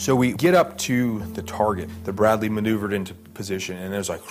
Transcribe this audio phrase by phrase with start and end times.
[0.00, 1.90] So we get up to the target.
[2.04, 4.22] The Bradley maneuvered into position, and there's like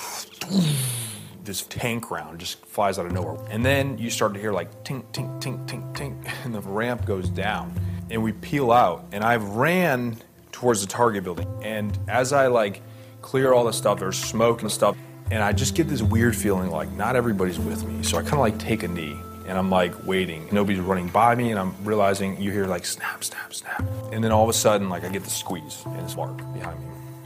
[1.44, 3.38] this tank round just flies out of nowhere.
[3.52, 7.06] And then you start to hear like tink, tink, tink, tink, tink, and the ramp
[7.06, 7.72] goes down.
[8.10, 10.18] And we peel out, and I ran
[10.52, 11.48] towards the target building.
[11.62, 12.82] And as I like
[13.22, 14.98] clear all the stuff, there's smoke and stuff,
[15.30, 18.02] and I just get this weird feeling like not everybody's with me.
[18.02, 19.16] So I kind of like take a knee
[19.50, 20.48] and I'm like waiting.
[20.52, 23.84] Nobody's running by me, and I'm realizing you hear like snap, snap, snap.
[24.12, 26.80] And then all of a sudden, like I get the squeeze and it's Mark behind
[26.80, 26.86] me.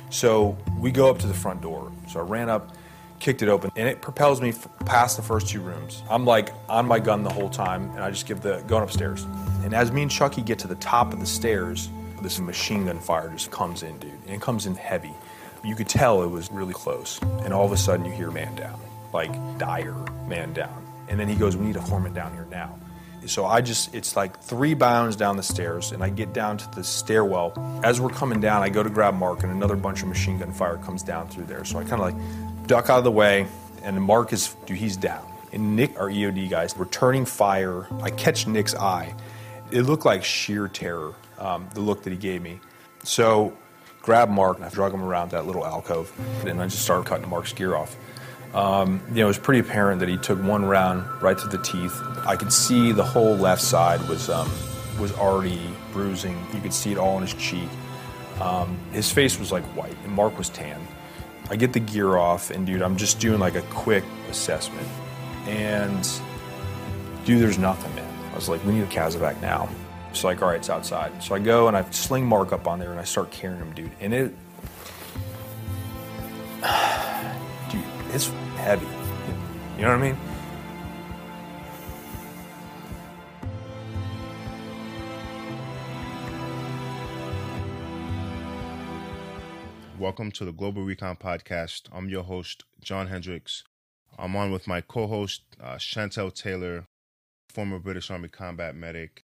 [0.09, 1.91] So we go up to the front door.
[2.07, 2.75] So I ran up,
[3.19, 4.53] kicked it open, and it propels me
[4.85, 6.01] past the first two rooms.
[6.09, 9.25] I'm like on my gun the whole time, and I just give the going upstairs.
[9.63, 11.89] And as me and Chucky get to the top of the stairs,
[12.21, 15.13] this machine gun fire just comes in, dude, and it comes in heavy.
[15.61, 17.21] You could tell it was really close.
[17.43, 18.79] And all of a sudden, you hear man down,
[19.11, 19.95] like dire
[20.27, 20.82] man down.
[21.07, 22.77] And then he goes, We need a corpsman down here now.
[23.25, 26.71] So I just, it's like three bounds down the stairs, and I get down to
[26.71, 27.53] the stairwell.
[27.83, 30.51] As we're coming down, I go to grab Mark, and another bunch of machine gun
[30.51, 31.63] fire comes down through there.
[31.63, 33.47] So I kind of like duck out of the way,
[33.83, 35.25] and Mark is, dude, he's down.
[35.53, 37.87] And Nick, our EOD guys, returning fire.
[38.01, 39.15] I catch Nick's eye.
[39.71, 42.59] It looked like sheer terror, um, the look that he gave me.
[43.03, 43.55] So
[44.01, 46.11] grab Mark, and I drug him around that little alcove,
[46.45, 47.95] and I just started cutting Mark's gear off.
[48.53, 51.57] Um, you know, it was pretty apparent that he took one round right to the
[51.57, 51.99] teeth.
[52.25, 54.49] I could see the whole left side was um,
[54.99, 55.59] was already
[55.91, 56.39] bruising.
[56.53, 57.69] You could see it all in his cheek.
[58.39, 60.79] Um, his face was like white, and Mark was tan.
[61.49, 64.87] I get the gear off, and dude, I'm just doing like a quick assessment,
[65.47, 66.07] and
[67.25, 68.31] dude, there's nothing, man.
[68.31, 69.69] I was like, we need a Casevac now.
[70.09, 71.23] It's like, all right, it's outside.
[71.23, 73.73] So I go and I sling Mark up on there, and I start carrying him,
[73.73, 74.35] dude, and it.
[77.69, 77.83] Dude,
[78.13, 78.31] it's
[78.63, 78.85] heavy.
[79.75, 80.17] You know what I mean?
[89.99, 91.89] Welcome to the Global Recon Podcast.
[91.91, 93.65] I'm your host, John Hendricks.
[94.17, 96.87] I'm on with my co host, uh, Chantel Taylor,
[97.49, 99.25] former British Army combat medic.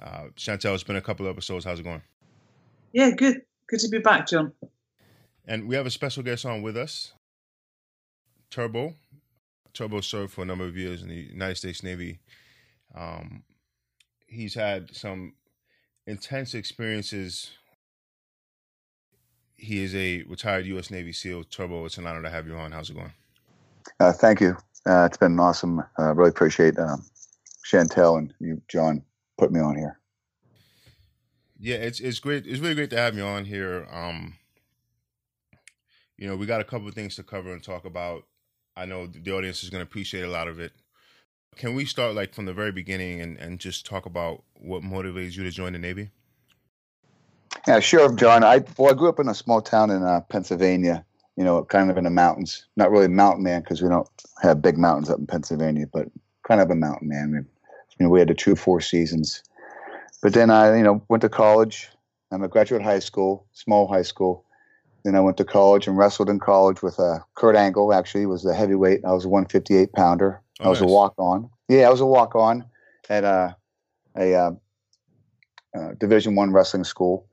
[0.00, 1.64] Uh, Chantel, it's been a couple episodes.
[1.64, 2.02] How's it going?
[2.92, 3.42] Yeah, good.
[3.68, 4.52] Good to be back, John.
[5.46, 7.12] And we have a special guest on with us,
[8.50, 8.94] Turbo.
[9.74, 12.20] Turbo served for a number of years in the United States Navy.
[12.94, 13.42] Um,
[14.26, 15.34] he's had some
[16.06, 17.50] intense experiences.
[19.56, 20.90] He is a retired U.S.
[20.90, 21.44] Navy SEAL.
[21.44, 22.72] Turbo, it's an honor to have you on.
[22.72, 23.12] How's it going?
[24.00, 24.56] Uh, thank you.
[24.86, 25.80] Uh, it's been awesome.
[25.98, 27.04] I uh, really appreciate um,
[27.64, 29.02] Chantel and you, John,
[29.38, 29.98] put me on here.
[31.58, 32.46] Yeah, it's it's great.
[32.46, 33.88] It's really great to have you on here.
[33.90, 34.34] Um,
[36.18, 38.24] you know, we got a couple of things to cover and talk about.
[38.76, 40.72] I know the audience is going to appreciate a lot of it.
[41.56, 45.36] Can we start like from the very beginning and, and just talk about what motivates
[45.36, 46.10] you to join the Navy?
[47.66, 48.44] Yeah, sure, John.
[48.44, 51.04] I well, I grew up in a small town in uh, Pennsylvania.
[51.36, 52.66] You know, kind of in the mountains.
[52.76, 54.08] Not really mountain man because we don't
[54.42, 56.08] have big mountains up in Pennsylvania, but
[56.46, 57.30] kind of a mountain man.
[57.30, 59.42] We, you know, we had the true four seasons.
[60.22, 61.88] But then I, you know, went to college.
[62.30, 64.45] I'm a graduate high school, small high school.
[65.06, 67.94] Then I went to college and wrestled in college with uh, Kurt Angle.
[67.94, 69.04] Actually, he was the heavyweight.
[69.04, 70.42] I was a 158 pounder.
[70.58, 70.90] Oh, I was nice.
[70.90, 71.48] a walk on.
[71.68, 72.64] Yeah, I was a walk on
[73.08, 73.54] at uh,
[74.18, 74.50] a, a, uh,
[75.78, 77.28] uh, Division One wrestling school,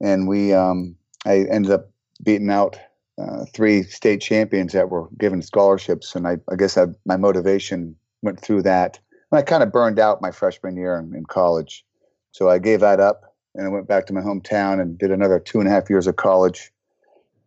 [0.00, 0.96] and we um,
[1.26, 1.90] I ended up
[2.22, 2.78] beating out
[3.20, 7.94] uh, three state champions that were given scholarships, and I, I guess I, my motivation
[8.22, 8.98] went through that.
[9.30, 11.84] And I kind of burned out my freshman year in, in college,
[12.32, 15.38] so I gave that up and I went back to my hometown and did another
[15.38, 16.72] two and a half years of college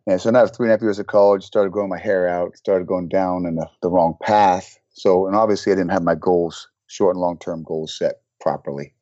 [0.10, 2.58] and so now three and a half years of college, started growing my hair out,
[2.58, 4.76] started going down in the, the wrong path.
[4.90, 8.96] So, and obviously I didn't have my goals, short and long term goals set properly.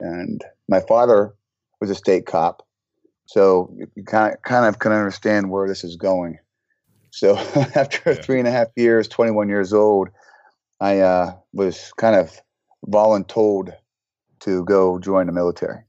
[0.00, 1.34] And my father
[1.80, 2.62] was a state cop.
[3.24, 6.38] So you kind of, kind of can understand where this is going.
[7.10, 7.36] So
[7.74, 8.20] after yeah.
[8.20, 10.10] three and a half years, 21 years old,
[10.78, 12.38] I uh, was kind of
[12.86, 13.72] voluntold
[14.40, 15.84] to go join the military,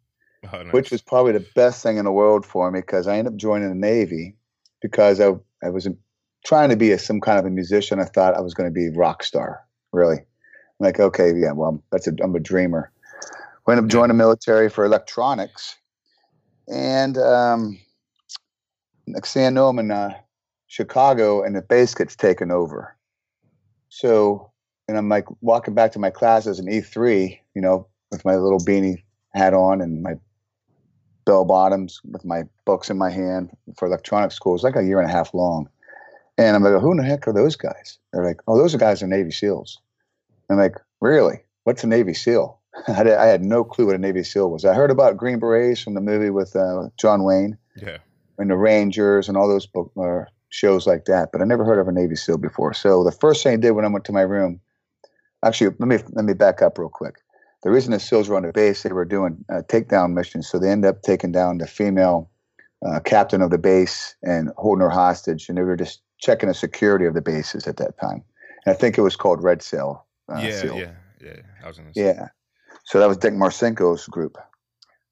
[0.53, 0.71] oh, nice.
[0.71, 3.37] which was probably the best thing in the world for me because I ended up
[3.37, 4.37] joining the Navy
[4.81, 5.33] because I
[5.63, 5.87] I was
[6.45, 7.99] trying to be a, some kind of a musician.
[7.99, 9.61] I thought I was going to be a rock star.
[9.91, 10.25] Really, I'm
[10.79, 12.91] like okay, yeah, well, that's a I'm a dreamer.
[13.67, 15.75] Went up joined the military for electronics,
[16.67, 17.79] and um,
[19.07, 20.13] next thing I know, I'm in uh,
[20.67, 22.95] Chicago, and the base gets taken over.
[23.89, 24.51] So,
[24.87, 28.35] and I'm like walking back to my class as an E3, you know, with my
[28.35, 30.15] little beanie hat on and my
[31.25, 34.53] bell bottoms with my books in my hand for electronic school.
[34.53, 35.69] It was like a year and a half long.
[36.37, 37.97] And I'm like, who in the heck are those guys?
[38.11, 39.79] They're like, oh, those are guys are Navy SEALs.
[40.49, 41.41] I'm like, really?
[41.63, 42.59] What's a Navy SEAL?
[42.87, 44.65] I had, I had no clue what a Navy SEAL was.
[44.65, 47.97] I heard about Green Berets from the movie with uh, John Wayne Yeah.
[48.37, 51.79] and the Rangers and all those book, uh, shows like that, but I never heard
[51.79, 52.73] of a Navy SEAL before.
[52.73, 54.59] So the first thing I did when I went to my room,
[55.43, 57.15] actually, let me let me back up real quick.
[57.65, 60.59] The reason the SEALs were on the base, they were doing uh, takedown missions, so
[60.59, 62.29] they ended up taking down the female
[62.85, 66.53] uh, captain of the base and holding her hostage, and they were just checking the
[66.53, 68.23] security of the bases at that time.
[68.65, 70.05] And I think it was called Red Cell.
[70.31, 70.77] Uh, yeah, SEAL.
[70.77, 71.41] yeah, yeah.
[71.63, 72.05] I was gonna say.
[72.05, 72.27] Yeah.
[72.83, 74.37] So that was Dick Marcinko's group.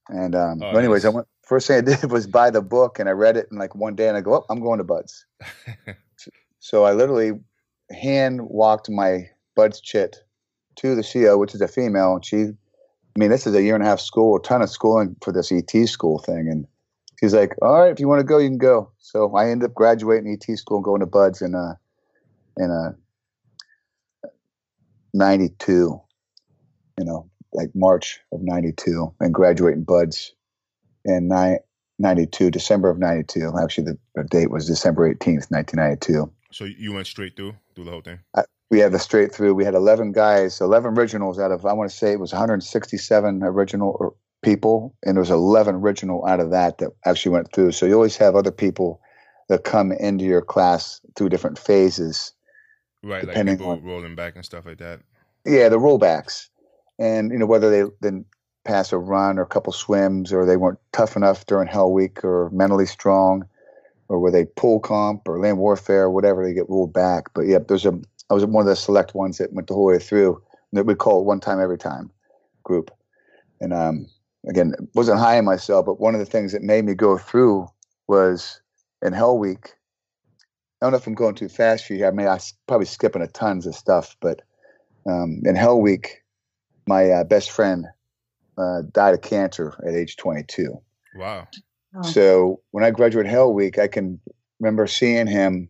[0.09, 1.27] And um, Oh, anyways, I went.
[1.41, 3.95] First thing I did was buy the book, and I read it in like one
[3.95, 5.25] day, and I go, "Oh, I'm going to BUD/S."
[6.59, 7.31] So I literally
[7.91, 10.23] hand walked my BUD/S chit
[10.77, 13.75] to the CO, which is a female, and she, I mean, this is a year
[13.75, 16.67] and a half school, a ton of schooling for this ET school thing, and
[17.19, 19.69] she's like, "All right, if you want to go, you can go." So I ended
[19.69, 21.75] up graduating ET school, and going to BUD/S in uh
[22.57, 22.93] in uh
[25.13, 26.01] '92,
[26.97, 30.31] you know, like March of '92, and graduating BUD/S
[31.05, 31.59] in ni-
[31.99, 33.53] '92, December of '92.
[33.61, 37.91] Actually, the, the date was December 18th, 1992 so you went straight through through the
[37.91, 38.19] whole thing.
[38.73, 39.53] We had the straight through.
[39.53, 43.43] We had 11 guys, 11 originals out of, I want to say it was 167
[43.43, 44.09] original uh,
[44.41, 47.73] people, and there was 11 original out of that that actually went through.
[47.73, 48.99] So you always have other people
[49.47, 52.33] that come into your class through different phases.
[53.03, 55.01] Right, like people on- rolling back and stuff like that.
[55.45, 56.47] Yeah, the rollbacks.
[56.97, 58.25] And, you know, whether they didn't
[58.65, 62.25] pass a run or a couple swims or they weren't tough enough during Hell Week
[62.25, 63.47] or mentally strong
[64.09, 67.33] or were they pool comp or land warfare, or whatever, they get rolled back.
[67.33, 67.99] But yeah, there's a,
[68.29, 70.41] I was one of the select ones that went the whole way through
[70.73, 72.11] that we call one time every time
[72.63, 72.91] group.
[73.61, 74.07] And um,
[74.47, 77.67] again, wasn't high on myself, but one of the things that made me go through
[78.07, 78.61] was
[79.01, 79.73] in Hell Week.
[80.81, 82.05] I don't know if I'm going too fast for you.
[82.05, 84.41] I mean, I'm probably skipping a tons of stuff, but
[85.07, 86.23] um, in Hell Week,
[86.87, 87.85] my uh, best friend
[88.57, 90.77] uh, died of cancer at age 22.
[91.15, 91.47] Wow.
[91.95, 94.19] Oh, So when I graduated Hell Week, I can
[94.59, 95.69] remember seeing him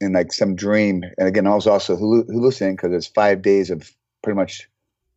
[0.00, 1.02] in like some dream.
[1.18, 3.90] And again, I was also hallu- hallucinating because it's five days of
[4.22, 4.68] pretty much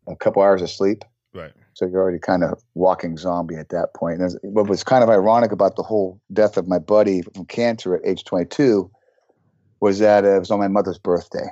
[0.06, 1.04] a couple hours of sleep.
[1.32, 1.52] Right.
[1.72, 4.20] So you're already kind of walking zombie at that point.
[4.20, 7.96] And what was kind of ironic about the whole death of my buddy from cancer
[7.96, 8.90] at age 22
[9.80, 11.48] was that it was on my mother's birthday.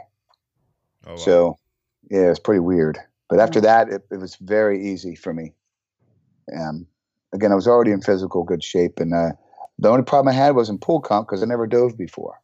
[1.06, 1.17] Oh wow.
[1.17, 1.58] So
[2.11, 2.99] yeah, it was pretty weird.
[3.29, 5.52] But after that, it, it was very easy for me.
[6.56, 6.87] Um,
[7.32, 9.32] again, I was already in physical good shape, and uh,
[9.79, 12.38] the only problem I had was in pool comp because I never dove before.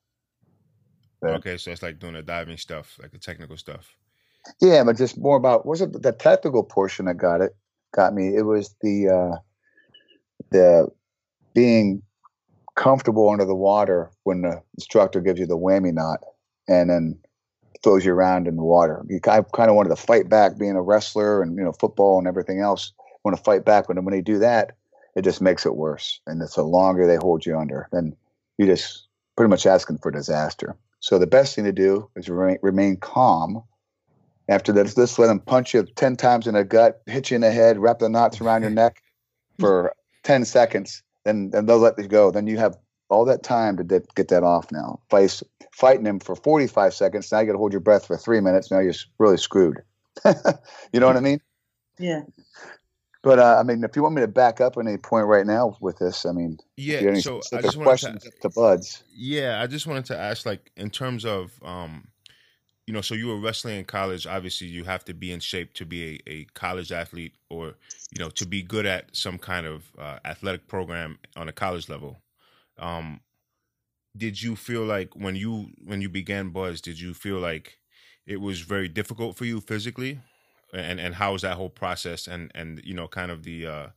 [1.25, 3.97] Okay, so it's like doing the diving stuff, like the technical stuff.
[4.61, 7.57] Yeah, but just more about wasn't the technical portion that got it
[7.93, 8.35] got me.
[8.37, 9.37] It was the uh,
[10.51, 10.89] the
[11.55, 12.03] being
[12.77, 16.21] comfortable under the water when the instructor gives you the whammy knot
[16.69, 17.19] and then
[17.83, 19.05] throws you around in the water.
[19.09, 21.73] You kind of, kind of wanted to fight back, being a wrestler and you know
[21.73, 22.93] football and everything else.
[23.25, 24.77] Want to fight back, but when they do that,
[25.17, 26.21] it just makes it worse.
[26.27, 28.17] And it's the longer they hold you under, then
[28.59, 30.77] you just pretty much asking for disaster.
[31.01, 33.63] So the best thing to do is remain, remain calm
[34.49, 37.43] after that, just let them punch you 10 times in the gut, hit you in
[37.43, 39.03] the head, wrap the knots around your neck
[39.59, 42.31] for 10 seconds, then, then they'll let you go.
[42.31, 42.77] Then you have
[43.11, 45.01] all that time to get, get that off now.
[45.11, 45.43] Fight,
[45.73, 48.71] fighting them for 45 seconds, now you got to hold your breath for three minutes.
[48.71, 49.83] Now you're really screwed.
[50.25, 51.41] you know what I mean?
[51.99, 52.23] yeah.
[53.23, 55.77] But uh, I mean, if you want me to back up any point right now
[55.81, 57.15] with this, I mean, Yeah.
[57.15, 59.03] So I just wanted questions to, to BUD/S.
[59.13, 62.09] yeah, I just wanted to ask, like, in terms of, um,
[62.87, 64.27] you know, so you were wrestling in college.
[64.27, 67.75] Obviously, you have to be in shape to be a, a college athlete, or
[68.13, 71.89] you know, to be good at some kind of uh, athletic program on a college
[71.89, 72.19] level.
[72.79, 73.21] Um,
[74.17, 77.79] did you feel like when you when you began BUD/S, did you feel like
[78.27, 80.21] it was very difficult for you physically,
[80.75, 83.89] and and how was that whole process, and and you know, kind of the uh,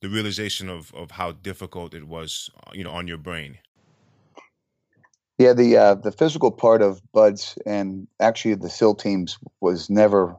[0.00, 3.58] the realization of of how difficult it was, uh, you know, on your brain.
[5.38, 10.36] Yeah, the uh, the physical part of BUD/S and actually the SEAL teams was never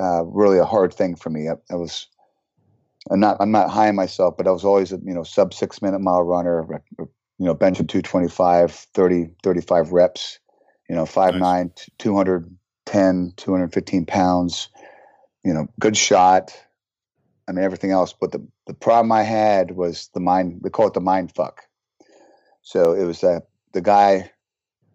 [0.00, 1.48] uh, really a hard thing for me.
[1.48, 2.08] I, I was
[3.10, 5.54] I'm not I'm not high on myself, but I was always a you know sub
[5.54, 6.64] six minute mile runner.
[6.74, 7.04] uh,
[7.38, 10.38] You know, benching 225, 30, 35 reps.
[10.88, 11.90] You know, 5'9", Nice.
[11.98, 14.68] 210, 215 pounds.
[15.46, 16.50] You know, good shot.
[17.46, 20.58] I mean everything else, but the the problem I had was the mind.
[20.60, 21.62] We call it the mind fuck.
[22.62, 23.38] So it was uh,
[23.72, 24.32] the guy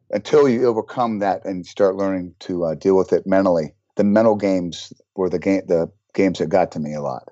[0.09, 3.73] until you overcome that and start learning to uh, deal with it mentally.
[3.95, 7.29] The mental games were the game, the games that got to me a lot,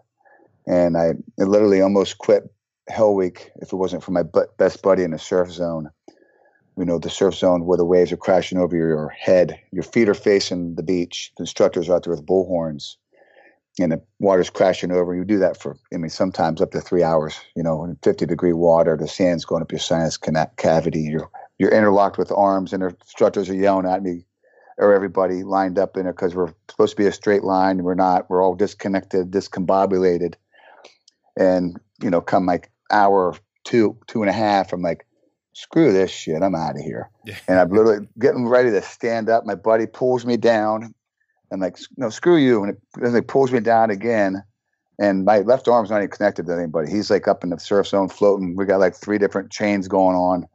[0.66, 2.50] and I, literally almost quit
[2.88, 4.24] Hell Week if it wasn't for my
[4.58, 5.90] best buddy in the surf zone.
[6.78, 10.08] You know, the surf zone where the waves are crashing over your head, your feet
[10.08, 11.34] are facing the beach.
[11.36, 12.96] The instructors are out there with bullhorns,
[13.84, 15.16] and the water's crashing over.
[15.16, 17.40] You do that for, I mean, sometimes up to three hours.
[17.56, 21.02] You know, in 50 degree water, the sand's going up your sinus cavity.
[21.02, 24.26] You're you're interlocked with arms, and the instructors are yelling at me
[24.78, 27.78] or everybody lined up in it because we're supposed to be a straight line.
[27.78, 28.30] And we're not.
[28.30, 30.36] We're all disconnected, discombobulated,
[31.38, 33.36] and you know, come like hour
[33.70, 35.06] two, two and a half, I'm like,
[35.54, 36.42] screw this shit.
[36.42, 37.10] I'm out of here.
[37.48, 39.46] And I'm literally getting ready to stand up.
[39.46, 40.94] My buddy pulls me down.
[41.52, 42.64] I'm like, no, screw you.
[42.64, 44.44] And it, it pulls me down again.
[45.00, 46.92] And my left arm's not even connected to anybody.
[46.92, 48.56] He's like up in the surf zone floating.
[48.56, 50.46] We got like three different chains going on.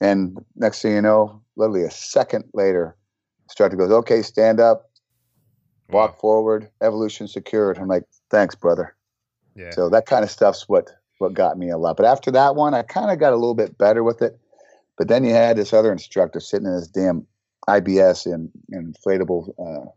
[0.00, 2.96] And next thing you know, literally a second later,
[3.46, 4.90] instructor goes, okay, stand up,
[5.90, 7.78] walk forward, evolution secured.
[7.78, 8.94] I'm like, thanks, brother.
[9.56, 9.70] Yeah.
[9.72, 11.96] So that kind of stuff's what what got me a lot.
[11.96, 14.38] But after that one, I kind of got a little bit better with it.
[14.96, 17.26] But then you had this other instructor sitting in this damn
[17.68, 19.90] IBS in, inflatable uh,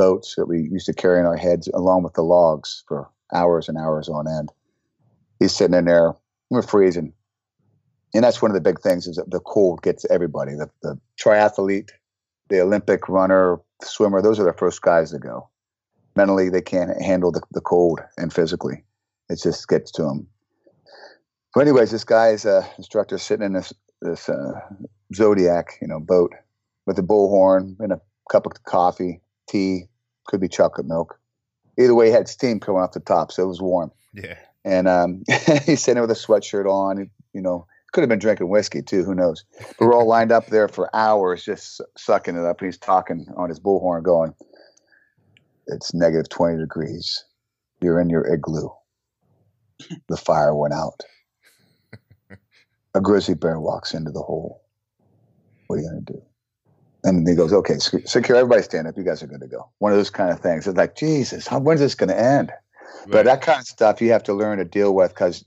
[0.00, 3.68] boats that we used to carry in our heads along with the logs for hours
[3.68, 4.50] and hours on end.
[5.38, 6.14] He's sitting in there,
[6.48, 7.12] we're freezing.
[8.14, 10.52] And that's one of the big things is that the cold gets everybody.
[10.52, 11.90] The, the triathlete,
[12.48, 15.50] the Olympic runner, swimmer, those are the first guys to go.
[16.16, 18.82] Mentally, they can't handle the, the cold and physically.
[19.28, 20.26] It just gets to them.
[21.54, 24.52] But anyways, this guy's uh, instructor sitting in this this uh,
[25.14, 26.32] Zodiac, you know, boat
[26.86, 29.89] with a bullhorn and a cup of coffee, tea,
[30.30, 31.18] could be chocolate milk.
[31.78, 33.90] Either way, he had steam coming off the top, so it was warm.
[34.14, 34.38] Yeah.
[34.64, 35.24] And um,
[35.66, 37.10] he's sitting there with a sweatshirt on.
[37.32, 39.04] You know, could have been drinking whiskey too.
[39.04, 39.44] Who knows?
[39.78, 42.60] But we're all lined up there for hours, just sucking it up.
[42.60, 44.34] And he's talking on his bullhorn, going,
[45.66, 47.24] "It's negative twenty degrees.
[47.80, 48.68] You're in your igloo.
[50.08, 51.02] The fire went out."
[52.94, 54.62] a grizzly bear walks into the hole.
[55.66, 56.22] What are you going to do?
[57.04, 58.96] And he goes, okay, secure, everybody stand up.
[58.96, 59.70] You guys are good to go.
[59.78, 60.66] One of those kind of things.
[60.66, 62.50] It's like, Jesus, how, when's this going to end?
[62.50, 63.10] Right.
[63.10, 65.44] But that kind of stuff you have to learn to deal with because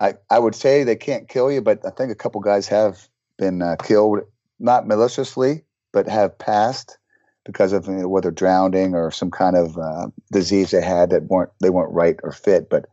[0.00, 3.08] I, I would say they can't kill you, but I think a couple guys have
[3.38, 4.20] been uh, killed,
[4.58, 6.98] not maliciously, but have passed
[7.44, 11.24] because of you know, whether drowning or some kind of uh, disease they had that
[11.24, 12.86] weren't they weren't right or fit, but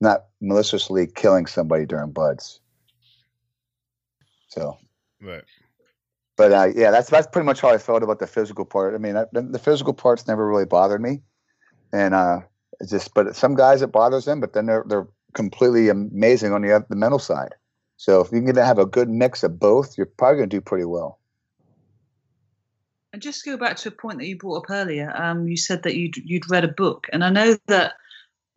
[0.00, 2.60] not maliciously killing somebody during BUD/S.
[4.48, 4.76] So,
[5.20, 5.44] right.
[6.36, 8.94] But uh, yeah, that's that's pretty much how I felt about the physical part.
[8.94, 11.22] I mean, I, the physical parts never really bothered me,
[11.92, 12.40] and uh,
[12.88, 13.14] just.
[13.14, 16.96] But some guys it bothers them, but then they're they're completely amazing on the the
[16.96, 17.54] mental side.
[17.96, 20.60] So if you can have a good mix of both, you're probably going to do
[20.60, 21.18] pretty well.
[23.14, 25.56] And just to go back to a point that you brought up earlier, um, you
[25.56, 27.94] said that you'd you'd read a book, and I know that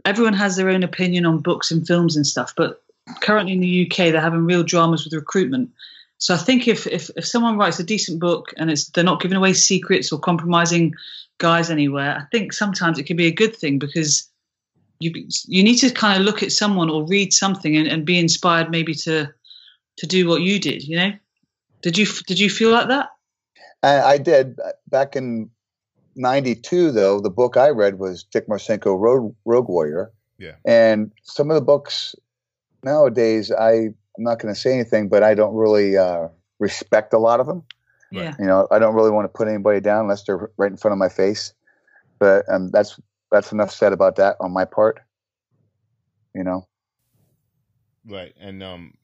[0.03, 2.81] everyone has their own opinion on books and films and stuff, but
[3.21, 5.69] currently in the UK, they're having real dramas with recruitment.
[6.19, 9.21] So I think if, if, if someone writes a decent book and it's they're not
[9.21, 10.93] giving away secrets or compromising
[11.37, 14.29] guys anywhere, I think sometimes it can be a good thing because
[14.99, 15.13] you
[15.47, 18.69] you need to kind of look at someone or read something and, and be inspired
[18.69, 19.29] maybe to
[19.97, 20.83] to do what you did.
[20.83, 21.11] You know,
[21.81, 23.09] did you did you feel like that?
[23.81, 24.59] I, I did
[24.89, 25.49] back in
[26.17, 26.91] '92.
[26.91, 30.11] Though the book I read was Dick Marcinko, Road Rogue Warrior.
[30.37, 32.13] Yeah, and some of the books
[32.83, 36.27] nowadays I I'm not going to say anything, but I don't really uh,
[36.59, 37.63] respect a lot of them.
[38.11, 38.35] Yeah.
[38.37, 40.91] You know, I don't really want to put anybody down unless they're right in front
[40.91, 41.53] of my face.
[42.19, 42.99] But um, that's
[43.31, 44.99] that's enough said about that on my part.
[46.35, 46.67] You know.
[48.05, 48.95] Right, and um,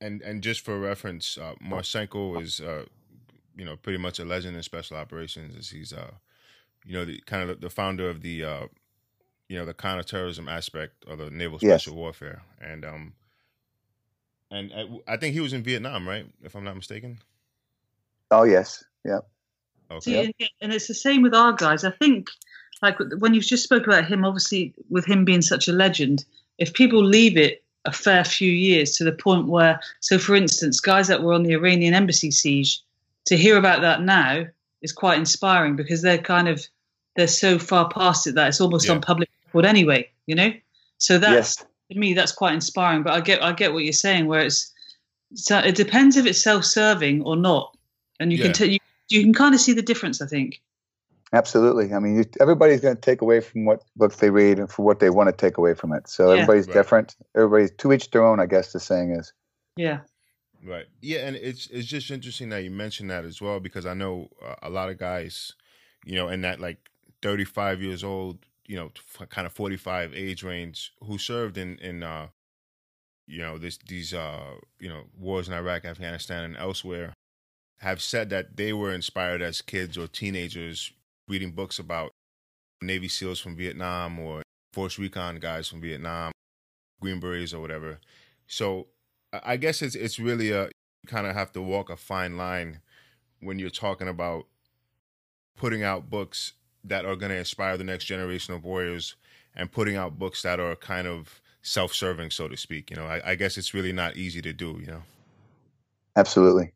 [0.00, 2.84] and and just for reference, uh, Marcinko is uh,
[3.56, 5.54] you know, pretty much a legend in special operations.
[5.54, 6.12] As he's uh,
[6.86, 8.66] you know, the kind of the founder of the uh,
[9.50, 11.98] you know the counterterrorism aspect of the naval special yes.
[11.98, 13.12] warfare, and um,
[14.50, 16.26] and I think he was in Vietnam, right?
[16.42, 17.18] If I'm not mistaken.
[18.30, 19.20] Oh yes, yeah.
[19.90, 20.32] Okay.
[20.38, 21.84] See, and it's the same with our guys.
[21.84, 22.28] I think,
[22.82, 26.24] like when you just spoke about him, obviously with him being such a legend,
[26.58, 30.80] if people leave it a fair few years to the point where, so for instance,
[30.80, 32.80] guys that were on the Iranian embassy siege,
[33.26, 34.46] to hear about that now
[34.82, 36.66] is quite inspiring because they're kind of
[37.16, 38.92] they're so far past it that it's almost yeah.
[38.92, 40.52] on public record anyway, you know.
[40.98, 41.64] So that yes.
[41.90, 43.02] To me that's quite inspiring.
[43.02, 44.72] But I get I get what you're saying, where it's
[45.34, 47.76] so it depends if it's self-serving or not,
[48.18, 48.44] and you yeah.
[48.44, 48.78] can tell you
[49.08, 50.20] you can kind of see the difference.
[50.20, 50.60] I think.
[51.32, 51.94] Absolutely.
[51.94, 54.84] I mean, you, everybody's going to take away from what books they read and for
[54.84, 56.08] what they want to take away from it.
[56.08, 56.40] So yeah.
[56.40, 56.74] everybody's right.
[56.74, 57.16] different.
[57.36, 58.40] Everybody's to each their own.
[58.40, 59.32] I guess the saying is.
[59.76, 60.00] Yeah.
[60.64, 60.86] Right.
[61.00, 64.28] Yeah, and it's it's just interesting that you mentioned that as well because I know
[64.44, 65.54] uh, a lot of guys,
[66.04, 66.90] you know, in that like
[67.22, 68.38] 35 years old,
[68.70, 68.92] you know,
[69.30, 72.28] kind of 45 age range who served in, in, uh,
[73.26, 77.12] you know, this, these, uh, you know, wars in Iraq, Afghanistan, and elsewhere
[77.80, 80.92] have said that they were inspired as kids or teenagers
[81.26, 82.12] reading books about
[82.80, 86.30] Navy SEALs from Vietnam or Force Recon guys from Vietnam,
[87.00, 87.98] Green Berets or whatever.
[88.46, 88.86] So
[89.32, 92.82] I guess it's it's really a you kind of have to walk a fine line
[93.40, 94.46] when you're talking about
[95.56, 96.52] putting out books
[96.84, 99.16] that are going to inspire the next generation of warriors
[99.54, 103.04] and putting out books that are kind of self-serving so to speak you know?
[103.04, 105.02] I, I, guess it's really not easy to do you know?
[106.16, 106.72] Absolutely.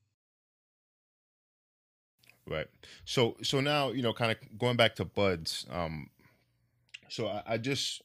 [2.46, 2.66] Right.
[3.06, 6.11] So so now you know kind of going back to buds um
[7.08, 8.02] so I, I just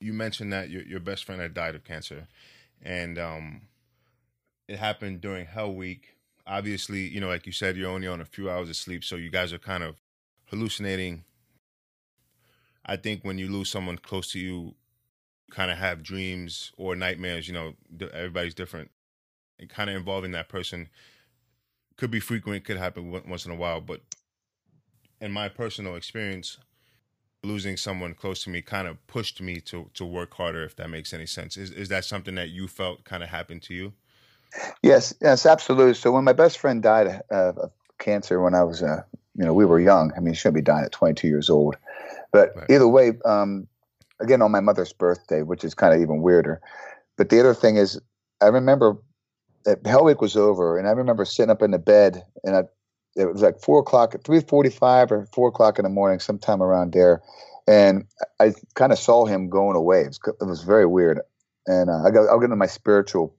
[0.00, 2.26] you mentioned that your, your best friend had died of cancer
[2.82, 3.62] and um
[4.68, 6.16] it happened during hell week.
[6.46, 9.16] Obviously you know like you said you're only on a few hours of sleep so
[9.16, 9.96] you guys are kind of
[10.50, 11.24] hallucinating
[12.86, 14.74] I think when you lose someone close to you,
[15.50, 17.48] kind of have dreams or nightmares.
[17.48, 17.74] You know,
[18.12, 18.90] everybody's different.
[19.58, 20.88] And kind of involving that person
[21.96, 23.80] could be frequent, could happen once in a while.
[23.80, 24.02] But
[25.20, 26.58] in my personal experience,
[27.44, 30.64] losing someone close to me kind of pushed me to to work harder.
[30.64, 33.62] If that makes any sense, is is that something that you felt kind of happened
[33.64, 33.94] to you?
[34.82, 35.94] Yes, yes, absolutely.
[35.94, 39.02] So when my best friend died of cancer when I was, uh,
[39.36, 40.12] you know, we were young.
[40.16, 41.76] I mean, he shouldn't be dying at 22 years old.
[42.32, 42.70] But right.
[42.70, 43.66] either way, um,
[44.20, 46.60] again, on my mother's birthday, which is kind of even weirder.
[47.16, 48.00] But the other thing is,
[48.40, 48.96] I remember
[49.64, 52.64] that Hell Week was over, and I remember sitting up in the bed, and I,
[53.16, 56.92] it was like four o'clock, three forty-five or four o'clock in the morning, sometime around
[56.92, 57.22] there,
[57.66, 58.04] and
[58.38, 60.02] I kind of saw him going away.
[60.02, 61.20] It was, it was very weird,
[61.66, 63.34] and uh, I got, I'll get into my spiritual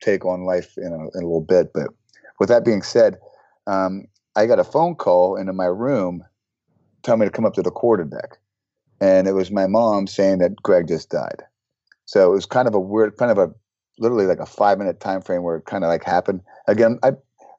[0.00, 1.72] take on life in a, in a little bit.
[1.72, 1.88] But
[2.38, 3.18] with that being said,
[3.66, 6.24] um, I got a phone call into my room
[7.02, 8.36] telling me to come up to the quarterdeck.
[9.00, 11.42] And it was my mom saying that Greg just died.
[12.04, 13.52] So it was kind of a weird, kind of a
[13.98, 16.42] literally like a five minute time frame where it kind of like happened.
[16.68, 17.12] Again, I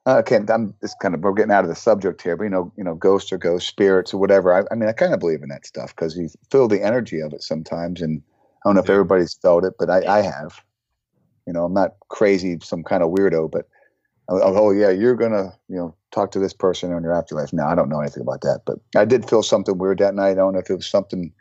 [0.06, 0.50] I can't.
[0.50, 2.84] I'm just kind of we're getting out of the subject here, but you know, you
[2.84, 4.54] know, ghosts or ghost spirits or whatever.
[4.54, 7.20] I, I mean, I kind of believe in that stuff because you feel the energy
[7.20, 8.22] of it sometimes, and
[8.64, 10.62] I don't know if everybody's felt it, but I, I have.
[11.46, 13.68] You know, I'm not crazy, some kind of weirdo, but
[14.28, 17.52] oh, yeah, you're gonna, you know, talk to this person in your afterlife.
[17.52, 20.32] Now I don't know anything about that, but I did feel something weird that night.
[20.32, 21.32] I don't know if it was something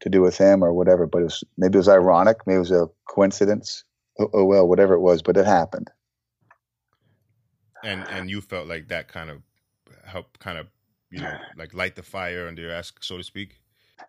[0.00, 2.60] to do with him or whatever, but it was maybe it was ironic, maybe it
[2.60, 3.84] was a coincidence.
[4.18, 5.90] Oh, oh well, whatever it was, but it happened.
[7.84, 9.42] And and you felt like that kind of
[10.04, 10.66] helped, kind of
[11.10, 13.60] you know, like light the fire under your ass, so to speak.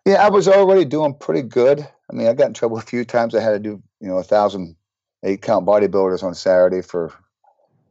[0.04, 1.80] Yeah, I was already doing pretty good.
[1.80, 3.34] I mean, I got in trouble a few times.
[3.34, 4.76] I had to do you know a thousand
[5.22, 7.12] eight count bodybuilders on Saturday for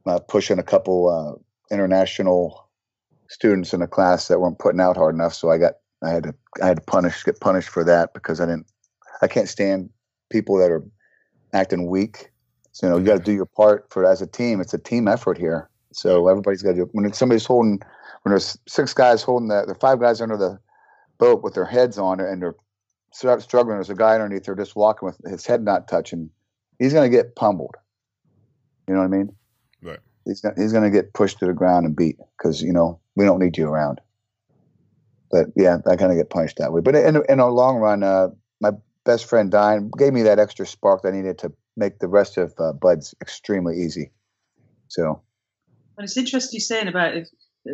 [0.06, 2.70] uh, pushing a couple uh, international
[3.30, 5.34] students in a class that weren't putting out hard enough.
[5.34, 8.40] So I got I had to I had to punish get punished for that because
[8.40, 8.68] I didn't
[9.22, 9.90] I can't stand
[10.30, 10.84] people that are
[11.54, 12.32] acting weak.
[12.72, 14.62] So you know you got to do your part for as a team.
[14.62, 15.70] It's a team effort here.
[15.92, 16.90] So everybody's got to do.
[16.92, 17.80] When somebody's holding,
[18.24, 20.60] when there's six guys holding the, the five guys under the
[21.20, 22.56] boat with their heads on and they're
[23.14, 23.78] struggling.
[23.78, 26.30] There's a guy underneath there just walking with his head not touching.
[26.80, 27.76] He's going to get pummeled.
[28.88, 29.36] You know what I mean?
[30.26, 33.00] He's gonna, he's going to get pushed to the ground and beat because you know
[33.16, 34.00] we don't need you around.
[35.32, 36.82] But yeah, I kind of get punished that way.
[36.82, 38.30] But in in the long run, uh,
[38.62, 38.72] my
[39.06, 42.38] best friend dying gave me that extra spark that I needed to make the rest
[42.38, 44.12] of uh, BUD/S extremely easy.
[44.88, 45.22] So.
[45.98, 47.28] And it's interesting you saying about it,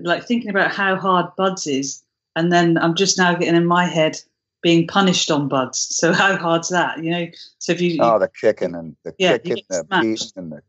[0.04, 2.04] like thinking about how hard BUD/S is,
[2.36, 4.18] and then I'm just now getting in my head
[4.62, 5.90] being punished on BUD/S.
[5.92, 7.04] So how hard's that?
[7.04, 7.28] You know,
[7.60, 10.62] so if you oh the kicking and the yeah, kicking, the beating and the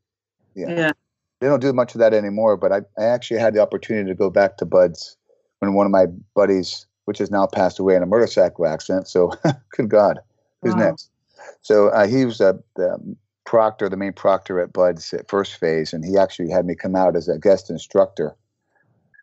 [0.54, 0.68] yeah.
[0.68, 0.92] yeah
[1.40, 2.56] they don't do much of that anymore.
[2.56, 5.16] But I, I actually had the opportunity to go back to BUD/S
[5.58, 9.08] when one of my buddies, which has now passed away in a motorcycle accident.
[9.08, 9.32] So,
[9.76, 10.20] good God,
[10.62, 10.88] who's wow.
[10.88, 11.10] next?
[11.62, 12.98] So uh, he was a, the
[13.44, 16.94] proctor, the main proctor at BUD/S at first phase, and he actually had me come
[16.94, 18.34] out as a guest instructor.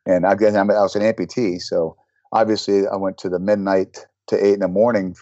[0.06, 1.98] And I guess I was an amputee, so
[2.32, 5.16] obviously I went to the midnight to eight in the morning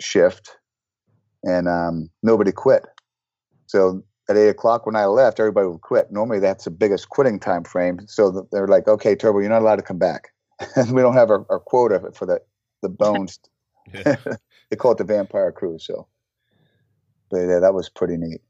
[0.00, 0.56] shift,
[1.42, 2.84] and um, nobody quit.
[3.66, 6.12] So at eight o'clock when I left, everybody would quit.
[6.12, 7.98] Normally, that's the biggest quitting time frame.
[8.06, 10.28] So they're like, "Okay, Turbo, you're not allowed to come back."
[10.76, 12.40] and we don't have our, our quota for the
[12.80, 13.40] the bones.
[13.92, 15.78] they call it the vampire crew.
[15.80, 16.06] So,
[17.28, 18.40] but yeah, that was pretty neat.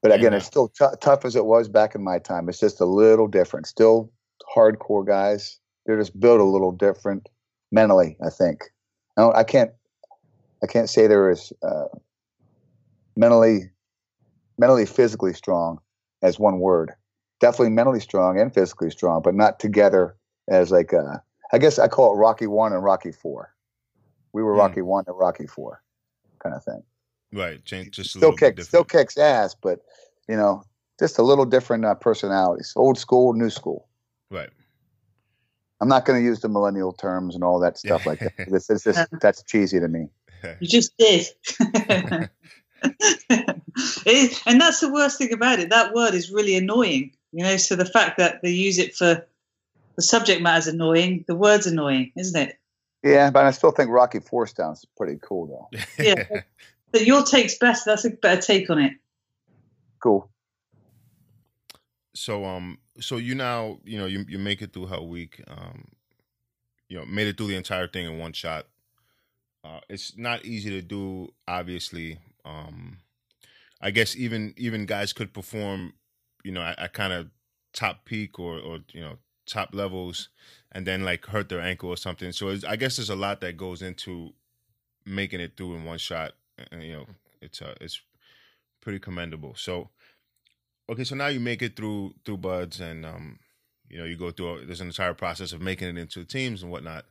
[0.00, 2.48] But again, it's still t- tough as it was back in my time.
[2.48, 3.66] It's just a little different.
[3.66, 4.12] Still
[4.56, 5.58] hardcore guys.
[5.86, 7.28] They're just built a little different
[7.72, 8.16] mentally.
[8.24, 8.62] I think.
[9.16, 9.72] I, I can't.
[10.62, 11.88] I can't say there is uh,
[13.16, 13.70] mentally
[14.58, 15.78] mentally, physically strong
[16.22, 16.92] as one word.
[17.40, 20.16] Definitely mentally strong and physically strong, but not together
[20.48, 21.18] as like a, uh,
[21.52, 23.54] I guess I call it Rocky One and Rocky Four.
[24.32, 24.58] We were mm.
[24.58, 25.82] Rocky One and Rocky Four,
[26.42, 26.82] kind of thing.
[27.32, 29.80] Right, change just still kicks still kicks ass, but
[30.28, 30.62] you know,
[30.98, 32.72] just a little different uh, personalities.
[32.76, 33.86] Old school, new school.
[34.30, 34.50] Right.
[35.80, 38.32] I'm not going to use the millennial terms and all that stuff like that.
[38.48, 40.08] This, this, this, that's cheesy to me.
[40.60, 41.26] You just did.
[42.82, 45.70] it, and that's the worst thing about it.
[45.70, 47.12] That word is really annoying.
[47.32, 49.26] You know, so the fact that they use it for
[49.96, 52.58] the subject matter is annoying, the word's annoying, isn't it?
[53.02, 55.78] Yeah, but I still think Rocky Force Down is pretty cool, though.
[55.98, 56.24] Yeah.
[56.90, 57.80] but your take's better.
[57.86, 58.92] That's a better take on it.
[60.00, 60.30] Cool.
[62.14, 65.42] So um, so you now you know you you make it through Hell Week.
[65.46, 65.84] Um,
[66.88, 68.66] you know, made it through the entire thing in one shot.
[69.62, 72.18] Uh, it's not easy to do, obviously.
[72.48, 72.98] Um,
[73.80, 75.92] I guess even even guys could perform,
[76.44, 77.28] you know, at, at kind of
[77.72, 80.28] top peak or or you know top levels,
[80.72, 82.32] and then like hurt their ankle or something.
[82.32, 84.32] So I guess there's a lot that goes into
[85.04, 86.32] making it through in one shot.
[86.70, 87.06] And, you know,
[87.40, 88.00] it's uh, it's
[88.80, 89.54] pretty commendable.
[89.56, 89.90] So
[90.88, 93.38] okay, so now you make it through through BUD/S, and um,
[93.88, 96.62] you know, you go through a, there's an entire process of making it into teams
[96.62, 97.04] and whatnot.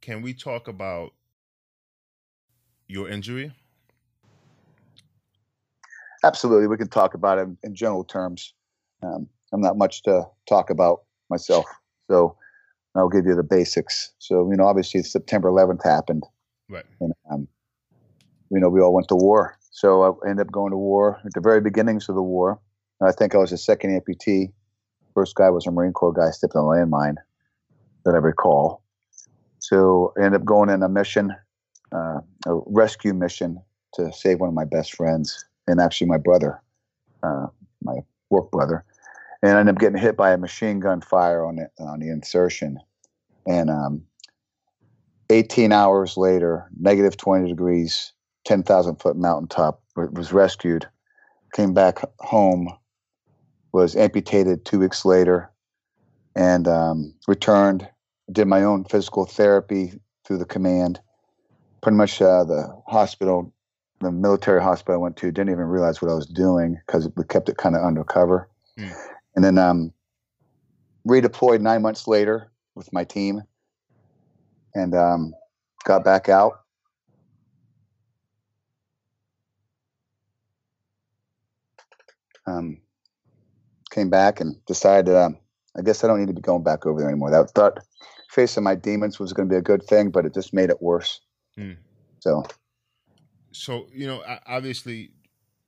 [0.00, 1.12] Can we talk about
[2.86, 3.52] your injury?
[6.22, 8.52] Absolutely, we can talk about it in general terms.
[9.02, 11.64] Um, I'm not much to talk about myself,
[12.10, 12.36] so
[12.94, 14.12] I'll give you the basics.
[14.18, 16.24] So you know, obviously September 11th happened,
[16.68, 16.84] right?
[17.00, 17.48] And um,
[18.50, 19.56] you know, we all went to war.
[19.70, 22.60] So I ended up going to war at the very beginnings of the war.
[23.00, 24.52] And I think I was the second amputee.
[25.14, 27.16] First guy was a Marine Corps guy stepped on a landmine
[28.04, 28.82] that I recall.
[29.58, 31.34] So I ended up going in a mission,
[31.92, 33.62] uh, a rescue mission
[33.94, 36.60] to save one of my best friends and actually my brother,
[37.22, 37.46] uh,
[37.82, 37.96] my
[38.30, 38.84] work brother.
[39.42, 42.10] And I ended up getting hit by a machine gun fire on the, on the
[42.10, 42.78] insertion.
[43.46, 44.02] And um,
[45.30, 48.12] 18 hours later, negative 20 degrees,
[48.44, 50.86] 10,000 foot mountaintop, was rescued,
[51.54, 52.68] came back home,
[53.72, 55.50] was amputated two weeks later,
[56.34, 57.88] and um, returned,
[58.32, 59.92] did my own physical therapy
[60.24, 61.00] through the command.
[61.82, 63.52] Pretty much uh, the hospital,
[64.00, 67.24] the military hospital I went to, didn't even realize what I was doing because we
[67.24, 68.48] kept it kind of undercover.
[68.78, 68.94] Mm.
[69.36, 69.92] And then um,
[71.06, 73.42] redeployed nine months later with my team
[74.74, 75.34] and um,
[75.84, 76.60] got back out
[82.46, 82.80] um,
[83.90, 85.38] came back and decided um,
[85.76, 87.30] I guess I don't need to be going back over there anymore.
[87.30, 87.78] That thought
[88.30, 90.82] facing my demons was going to be a good thing, but it just made it
[90.82, 91.20] worse.
[91.58, 91.76] Mm.
[92.20, 92.44] So,
[93.52, 95.10] so you know, obviously,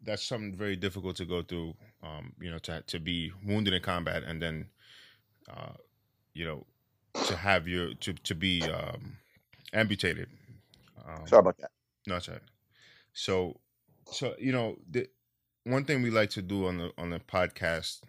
[0.03, 1.75] that's something very difficult to go through.
[2.03, 4.67] Um, you know, to to be wounded in combat and then,
[5.49, 5.73] uh,
[6.35, 6.67] you know,
[7.27, 9.17] to have your to to be um,
[9.73, 10.29] amputated.
[11.07, 11.71] Um, Sorry about that.
[12.07, 12.41] No, that's right.
[13.13, 13.61] So,
[14.11, 15.09] so you know, the,
[15.65, 18.01] one thing we like to do on the on the podcast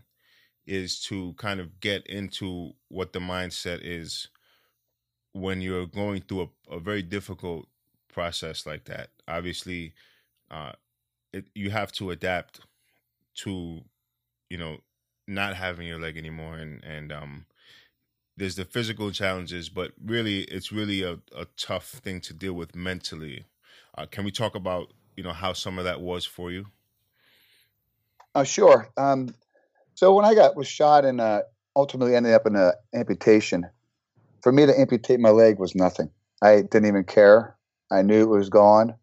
[0.65, 4.29] is to kind of get into what the mindset is
[5.33, 7.67] when you're going through a, a very difficult
[8.13, 9.09] process like that.
[9.27, 9.93] Obviously,
[10.49, 10.73] uh,
[11.33, 12.61] it, you have to adapt
[13.35, 13.81] to,
[14.49, 14.77] you know,
[15.27, 17.45] not having your leg anymore, and and um,
[18.37, 22.75] there's the physical challenges, but really, it's really a, a tough thing to deal with
[22.75, 23.45] mentally.
[23.97, 26.67] Uh, can we talk about you know how some of that was for you?
[28.35, 28.89] Uh, sure.
[28.97, 29.33] Um,
[29.95, 31.43] so when I got was shot and uh,
[31.75, 33.65] ultimately ended up in an amputation,
[34.41, 36.09] for me to amputate my leg was nothing.
[36.41, 37.55] I didn't even care.
[37.93, 38.95] I knew it was gone,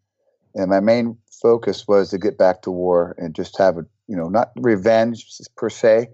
[0.55, 4.15] and my main focus was to get back to war and just have a you
[4.15, 5.25] know not revenge
[5.55, 6.09] per se,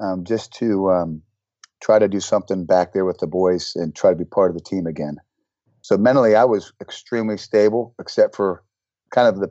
[0.00, 1.22] um, just to um,
[1.82, 4.56] try to do something back there with the boys and try to be part of
[4.56, 5.16] the team again.
[5.82, 8.62] So mentally, I was extremely stable, except for
[9.10, 9.50] kind of the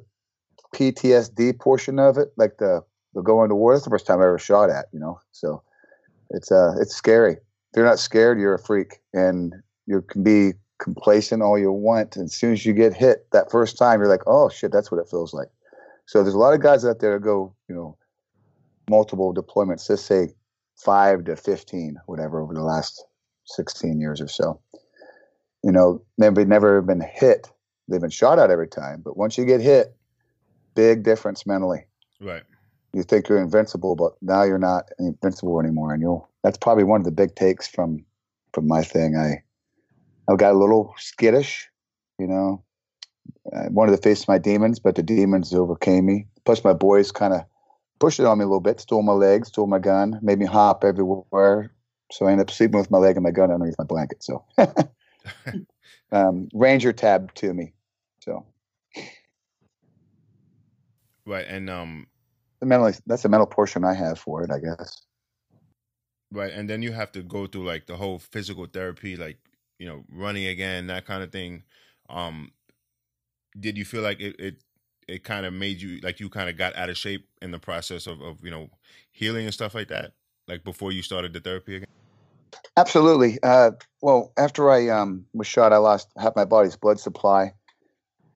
[0.75, 4.25] PTSD portion of it, like the but going to war, that's the first time I
[4.25, 5.19] ever shot at, you know.
[5.31, 5.63] So
[6.29, 7.33] it's uh it's scary.
[7.33, 8.99] If you're not scared, you're a freak.
[9.13, 9.53] And
[9.87, 12.15] you can be complacent all you want.
[12.15, 14.91] And as soon as you get hit that first time, you're like, oh shit, that's
[14.91, 15.49] what it feels like.
[16.05, 17.97] So there's a lot of guys out there that go, you know,
[18.89, 20.33] multiple deployments, let's say
[20.77, 23.03] five to 15, whatever, over the last
[23.45, 24.59] 16 years or so.
[25.63, 27.49] You know, they've never been hit.
[27.89, 29.01] They've been shot at every time.
[29.03, 29.95] But once you get hit,
[30.75, 31.85] big difference mentally.
[32.21, 32.43] Right
[32.93, 35.93] you think you're invincible, but now you're not invincible anymore.
[35.93, 38.03] And you'll that's probably one of the big takes from
[38.53, 39.15] from my thing.
[39.15, 39.43] I
[40.29, 41.69] I got a little skittish,
[42.19, 42.63] you know.
[43.53, 46.27] I wanted to face my demons, but the demons overcame me.
[46.45, 47.41] Plus, my boys kind of
[47.99, 50.45] pushed it on me a little bit, stole my legs, stole my gun, made me
[50.45, 51.71] hop everywhere.
[52.11, 54.23] So I ended up sleeping with my leg and my gun underneath my blanket.
[54.23, 54.45] So
[56.11, 57.73] um, Ranger tab to me.
[58.21, 58.45] So
[61.25, 62.07] right, and um,
[62.59, 65.01] the mental that's the mental portion I have for it, I guess.
[66.31, 69.37] Right, and then you have to go through like the whole physical therapy, like
[69.79, 71.63] you know, running again, that kind of thing.
[72.09, 72.51] Um,
[73.59, 74.63] did you feel like it it,
[75.07, 77.59] it kind of made you like you kind of got out of shape in the
[77.59, 78.69] process of, of you know
[79.11, 80.13] healing and stuff like that,
[80.47, 81.87] like before you started the therapy again?
[82.77, 83.39] Absolutely.
[83.41, 87.53] Uh, well, after I um, was shot, I lost half my body's blood supply.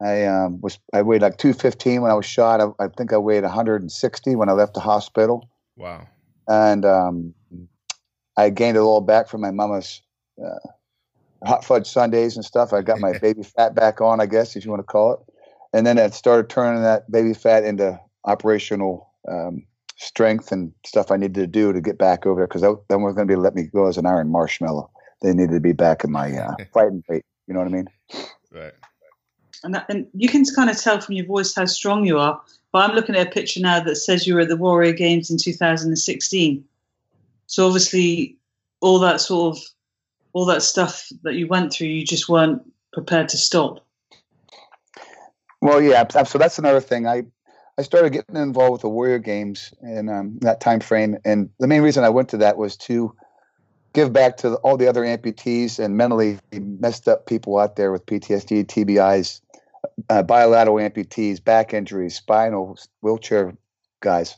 [0.01, 2.59] I um, was I weighed like 215 when I was shot.
[2.59, 5.47] I, I, think I weighed 160 when I left the hospital.
[5.77, 6.07] Wow.
[6.47, 7.35] And um,
[8.35, 10.01] I gained it all back from my mama's
[10.43, 10.67] uh,
[11.45, 12.73] hot fudge sundaes and stuff.
[12.73, 15.19] I got my baby fat back on, I guess, if you want to call it.
[15.73, 19.65] And then I started turning that baby fat into operational um,
[19.97, 23.13] strength and stuff I needed to do to get back over there because then we're
[23.13, 24.89] going to be let me go as an iron marshmallow.
[25.21, 27.23] They needed to be back in my uh, fighting weight.
[27.47, 27.87] You know what I mean?
[28.51, 28.73] Right.
[29.63, 32.41] And, that, and you can kind of tell from your voice how strong you are.
[32.71, 35.29] But I'm looking at a picture now that says you were at the Warrior Games
[35.29, 36.63] in 2016.
[37.47, 38.37] So obviously,
[38.79, 39.63] all that sort of
[40.33, 42.61] all that stuff that you went through, you just weren't
[42.93, 43.85] prepared to stop.
[45.61, 46.07] Well, yeah.
[46.23, 47.07] So that's another thing.
[47.07, 47.23] I
[47.77, 51.67] I started getting involved with the Warrior Games in um, that time frame, and the
[51.67, 53.15] main reason I went to that was to
[53.93, 58.05] give back to all the other amputees and mentally messed up people out there with
[58.05, 59.41] PTSD, TBIs,
[60.09, 63.55] uh, bilateral amputees, back injuries, spinal, wheelchair
[64.01, 64.37] guys.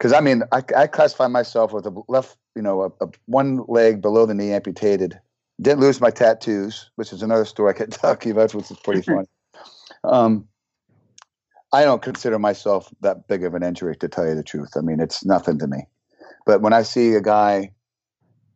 [0.00, 3.62] Because I mean, I, I, classify myself with a left, you know, a, a, one
[3.68, 5.20] leg below the knee amputated.
[5.60, 8.70] Didn't lose my tattoos, which is another story I could talk to you about, which
[8.70, 9.28] is pretty funny.
[10.02, 10.48] Um,
[11.74, 14.70] I don't consider myself that big of an injury, to tell you the truth.
[14.78, 15.84] I mean, it's nothing to me.
[16.46, 17.72] But when I see a guy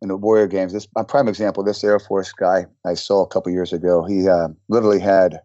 [0.01, 1.63] in the Warrior Games, this a prime example.
[1.63, 4.03] This Air Force guy I saw a couple years ago.
[4.05, 5.39] He uh, literally had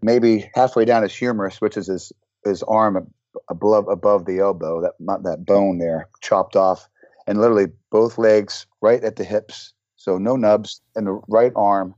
[0.00, 2.12] maybe halfway down his humerus, which is his
[2.44, 3.12] his arm
[3.48, 6.88] above above the elbow, that not that bone there, chopped off,
[7.26, 11.94] and literally both legs right at the hips, so no nubs, and the right arm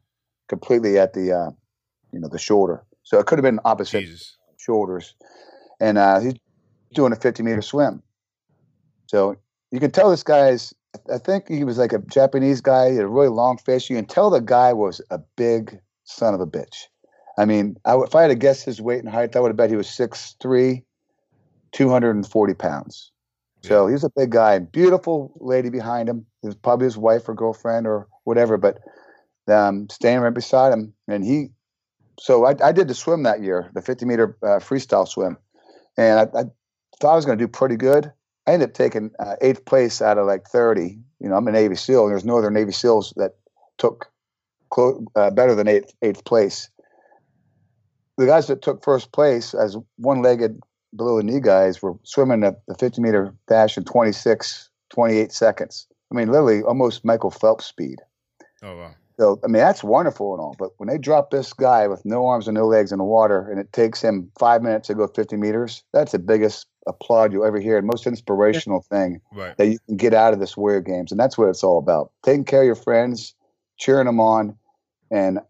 [0.48, 1.50] completely at the uh,
[2.12, 2.84] you know the shoulder.
[3.02, 4.00] So it could have been opposite.
[4.00, 5.14] Jesus shoulders,
[5.80, 6.34] and uh, he's
[6.94, 8.02] doing a 50 meter swim.
[9.06, 9.36] So
[9.70, 10.74] you can tell this guy's.
[11.12, 13.90] I think he was like a Japanese guy, he had a really long face.
[13.90, 16.84] You can tell the guy was a big son of a bitch.
[17.36, 19.56] I mean, I, if I had to guess his weight and height, I would have
[19.56, 20.84] bet he was 6'3",
[21.74, 23.12] 240 pounds.
[23.62, 24.58] So he's a big guy.
[24.58, 26.26] Beautiful lady behind him.
[26.42, 28.78] It was probably his wife or girlfriend or whatever, but
[29.48, 30.92] um, standing right beside him.
[31.08, 31.48] And he
[32.18, 35.36] so I, I, did the swim that year, the 50 meter uh, freestyle swim,
[35.96, 36.44] and I, I,
[37.00, 38.12] thought I was going to do pretty good.
[38.46, 40.98] I ended up taking uh, eighth place out of like 30.
[41.20, 43.32] You know, I'm a Navy SEAL, and there's no other Navy SEALs that
[43.78, 44.10] took
[44.70, 46.70] clo- uh, better than eighth, eighth place.
[48.16, 50.60] The guys that took first place as one-legged
[50.96, 55.86] below the knee guys were swimming the, the 50 meter dash in 26, 28 seconds.
[56.12, 58.00] I mean, literally almost Michael Phelps speed.
[58.62, 58.94] Oh wow!
[59.18, 62.26] So I mean that's wonderful and all, but when they drop this guy with no
[62.26, 65.06] arms and no legs in the water, and it takes him five minutes to go
[65.06, 69.56] 50 meters, that's the biggest applaud you'll ever hear, and most inspirational thing right.
[69.56, 72.12] that you can get out of this Warrior Games, and that's what it's all about:
[72.24, 73.34] taking care of your friends,
[73.76, 74.56] cheering them on,
[75.10, 75.40] and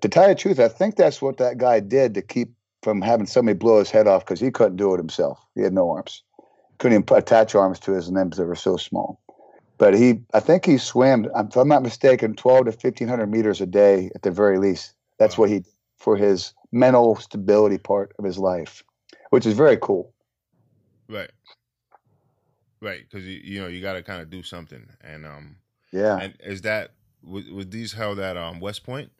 [0.00, 3.00] to tell you the truth, I think that's what that guy did to keep from
[3.00, 5.44] having somebody blow his head off because he couldn't do it himself.
[5.54, 6.22] He had no arms,
[6.78, 9.20] couldn't even attach arms to his limbs that were so small.
[9.78, 13.66] But he I think he swam if I'm not mistaken 12 to 1500 meters a
[13.66, 14.92] day at the very least.
[15.18, 15.42] That's wow.
[15.42, 15.64] what he
[15.96, 18.82] for his mental stability part of his life
[19.32, 20.12] which is very cool.
[21.08, 21.30] Right.
[22.82, 24.86] Right because you, you know you got to kind of do something.
[25.00, 25.56] And um
[25.90, 26.18] yeah.
[26.18, 26.90] and is that
[27.22, 29.10] was, was these held at um west point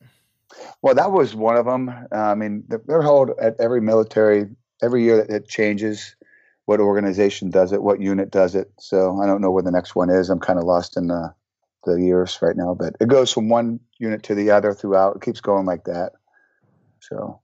[0.83, 4.47] well that was one of them uh, i mean they're held at every military
[4.83, 6.17] every year that it changes
[6.67, 8.71] what organization does it, what unit does it.
[8.79, 10.31] So I don't know where the next one is.
[10.31, 11.35] I'm kind of lost in the
[11.85, 15.17] the years right now, but it goes from one unit to the other throughout.
[15.17, 16.13] It keeps going like that.
[17.01, 17.41] So.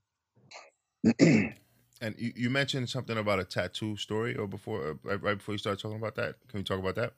[1.19, 5.55] and you, you, mentioned something about a tattoo story, or before, uh, right, right, before
[5.55, 6.37] you start talking about that.
[6.49, 7.15] Can we talk about that?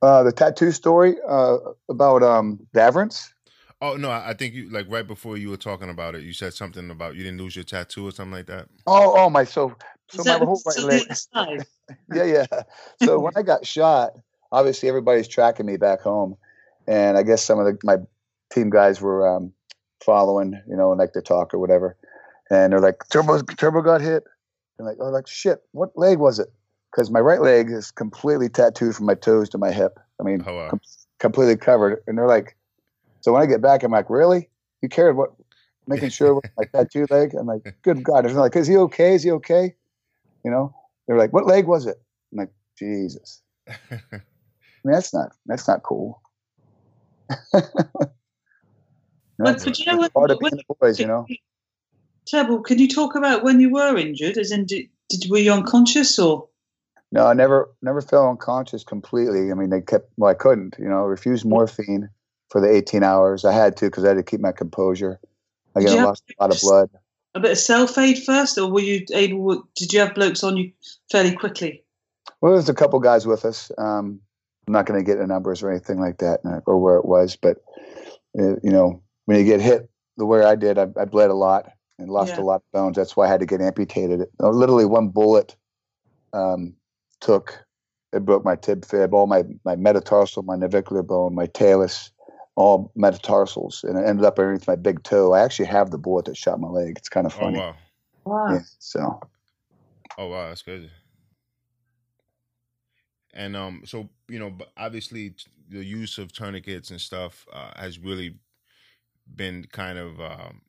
[0.00, 1.58] Uh, the tattoo story uh,
[1.90, 3.34] about um, Daverance.
[3.82, 6.22] Oh no, I think you like right before you were talking about it.
[6.22, 8.68] You said something about you didn't lose your tattoo or something like that.
[8.86, 9.44] Oh, oh my!
[9.44, 9.74] So
[10.10, 11.02] so my whole right leg.
[12.14, 12.46] yeah, yeah.
[13.02, 14.12] So when I got shot,
[14.52, 16.36] obviously everybody's tracking me back home,
[16.86, 17.96] and I guess some of the, my
[18.52, 19.52] team guys were um,
[20.04, 21.96] following, you know, like the talk or whatever,
[22.50, 24.24] and they're like, "Turbo, Turbo got hit."
[24.78, 25.62] And like, oh, like shit.
[25.72, 26.48] What leg was it?
[26.90, 29.98] Because my right leg is completely tattooed from my toes to my hip.
[30.18, 30.70] I mean, oh, wow.
[30.70, 30.80] com-
[31.18, 32.02] completely covered.
[32.06, 32.56] And they're like,
[33.20, 34.48] so when I get back, I'm like, really?
[34.82, 35.30] You cared what?
[35.86, 37.34] Making sure my tattoo leg.
[37.34, 38.24] I'm like, good God.
[38.24, 39.14] They're like, is he okay?
[39.14, 39.74] Is he okay?
[40.44, 40.74] You know,
[41.06, 42.00] they're like, "What leg was it?"
[42.32, 43.74] I'm like, "Jesus." I
[44.84, 46.22] mean, that's not that's not cool.
[49.42, 50.12] But, but you know what?
[50.12, 51.26] part of when- the boys, you know.
[52.30, 54.36] Turbo, can you talk about when you were injured?
[54.36, 56.46] As in, did, did were you unconscious or?
[57.10, 59.50] No, I never never fell unconscious completely.
[59.50, 61.48] I mean, they kept well, I couldn't, you know, refused mm.
[61.48, 62.10] morphine
[62.50, 63.44] for the 18 hours.
[63.44, 65.18] I had to because I had to keep my composure.
[65.76, 66.90] Did Again, you I got lost a lot of blood.
[67.34, 69.68] A bit of self aid first, or were you able?
[69.76, 70.72] Did you have blokes on you
[71.10, 71.84] fairly quickly?
[72.40, 73.70] Well, there's a couple guys with us.
[73.78, 74.20] Um,
[74.66, 77.04] I'm not going to get the numbers or anything like that, uh, or where it
[77.04, 77.58] was, but
[78.38, 81.34] uh, you know, when you get hit the way I did, I, I bled a
[81.34, 82.40] lot and lost Yeah.
[82.40, 82.96] a lot of bones.
[82.96, 84.22] That's why I had to get amputated.
[84.42, 85.56] Uh, Literally, one bullet
[86.32, 86.74] um,
[87.20, 87.64] took
[88.12, 92.10] it broke my tib fib, all my my metatarsal, my navicular bone, my talus,
[92.60, 95.32] all metatarsals, and it ended up underneath my big toe.
[95.32, 96.94] I actually have the bullet that shot my leg.
[96.98, 97.58] It's kind of Oh funny.
[97.58, 97.76] wow.
[98.24, 98.54] Wow.
[98.54, 99.20] Yeah, so
[100.18, 100.90] Oh wow, that's crazy.
[103.32, 105.34] And um, so you know, obviously
[105.68, 108.36] the use of tourniquets and stuff uh, has really
[109.34, 110.62] been kind of um,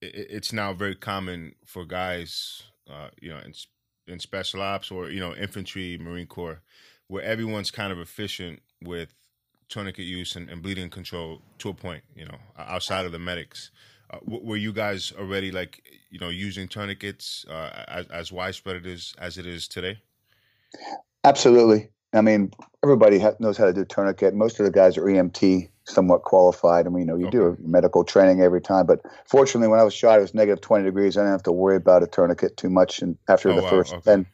[0.00, 3.52] it, it's now very common for guys, uh, you know, in,
[4.06, 6.62] in special ops or you know infantry, Marine Corps,
[7.08, 9.14] where everyone's kind of efficient with
[9.74, 13.72] tourniquet use and, and bleeding control to a point, you know, outside of the medics.
[14.08, 18.76] Uh, w- were you guys already like you know using tourniquets uh, as, as widespread
[18.76, 19.98] it is as it is today?
[21.24, 21.90] Absolutely.
[22.12, 22.52] I mean,
[22.84, 24.34] everybody ha- knows how to do tourniquet.
[24.34, 26.86] Most of the guys are EMT, somewhat qualified.
[26.86, 28.86] I mean, you know, you do medical training every time.
[28.86, 31.16] But fortunately, when I was shot, it was negative 20 degrees.
[31.16, 33.02] I didn't have to worry about a tourniquet too much.
[33.02, 34.12] And after Oh, the wow, first okay.
[34.12, 34.26] 10,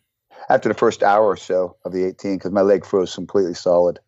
[0.51, 4.01] after the first hour or so of the 18, because my leg froze completely solid.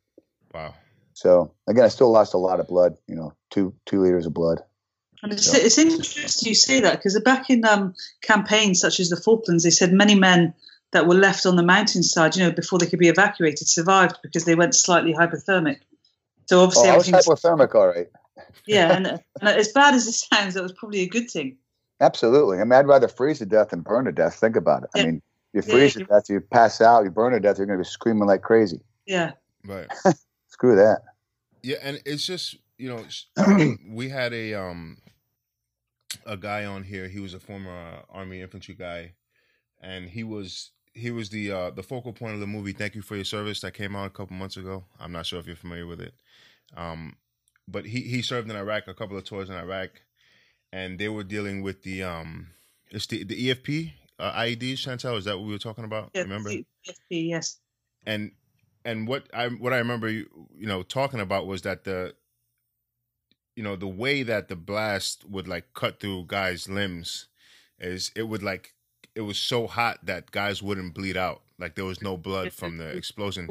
[0.53, 0.75] Wow.
[1.15, 2.97] So again, I still lost a lot of blood.
[3.07, 4.61] You know, two two liters of blood.
[5.23, 5.61] And it's, Yeah.
[5.61, 9.71] it's interesting you say that because back in um, campaigns such as the Falklands, they
[9.71, 10.53] said many men
[10.91, 14.45] that were left on the mountainside, you know, before they could be evacuated, survived because
[14.45, 15.79] they went slightly hypothermic.
[16.47, 18.09] So Oh, obviously, I was hypothermic, all right.
[18.67, 21.57] yeah, and, and as bad as it sounds, that was probably a good thing.
[22.01, 22.59] Absolutely.
[22.59, 24.35] I mean, I'd rather freeze to death than burn to death.
[24.35, 24.91] Think about it.
[24.95, 25.23] I mean,
[25.53, 27.79] you Yeah, freeze to you- death, you pass out, you burn to death, you're going
[27.79, 28.81] to be screaming like crazy.
[29.07, 29.33] Yeah,
[29.65, 29.87] Right.
[30.63, 31.03] Screw that.
[31.65, 34.99] Yeah, and it's just you know we had a um
[36.25, 37.09] a guy on here.
[37.09, 39.15] He was a former uh, army infantry guy,
[39.81, 43.03] and he was he was the uh, the focal point of the movie "Thank You
[43.03, 44.85] for Your Service" that came out a couple months ago.
[45.01, 46.15] I'm not sure if you're familiar with it,
[46.77, 47.17] um,
[47.67, 49.91] but he he served in Iraq, a couple of tours in Iraq,
[50.73, 52.51] and they were dealing with the um
[52.93, 54.75] it's the the EFP uh, IEDs.
[54.75, 56.13] Chantel, is that what we were talking about?
[56.15, 56.51] yeah, Remember?
[56.51, 57.59] PFP, yes,
[58.07, 58.31] and
[58.85, 62.15] and what I what I remember you you know talking about was that the
[63.57, 67.29] you know the way that the blast would like cut through guys' limbs
[67.79, 68.75] is it would like
[69.15, 72.79] it was so hot that guys wouldn't bleed out like there was no blood from
[72.79, 73.47] the explosion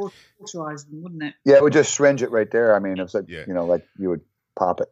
[0.85, 1.33] them, wouldn't it?
[1.45, 2.75] Yeah, it would just syringe it right there.
[2.75, 3.43] I mean, it was like, Yeah.
[3.47, 4.21] you know, like you would
[4.57, 4.91] pop it.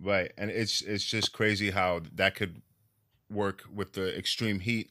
[0.00, 2.62] right and it's it's just crazy how that could
[3.30, 4.90] work with the extreme heat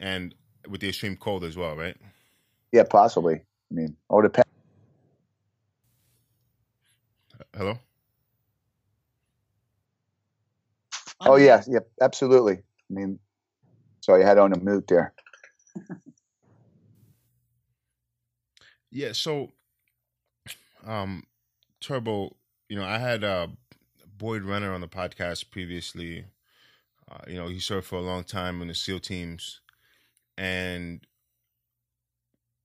[0.00, 0.34] and
[0.68, 1.96] with the extreme cold as well right
[2.74, 3.36] Yeah, possibly.
[3.36, 4.50] I mean, all depends.
[7.56, 7.78] hello
[11.20, 12.54] Oh, yeah, yeah, absolutely.
[12.54, 13.20] I mean,
[14.00, 15.14] sorry, I had on a mute there.
[18.90, 19.50] Yeah, so
[20.86, 21.24] um
[21.80, 22.36] Turbo,
[22.68, 23.48] you know, I had uh
[24.18, 26.26] Boyd Renner on the podcast previously.
[27.10, 29.60] Uh, you know, he served for a long time in the SEAL teams.
[30.38, 31.04] And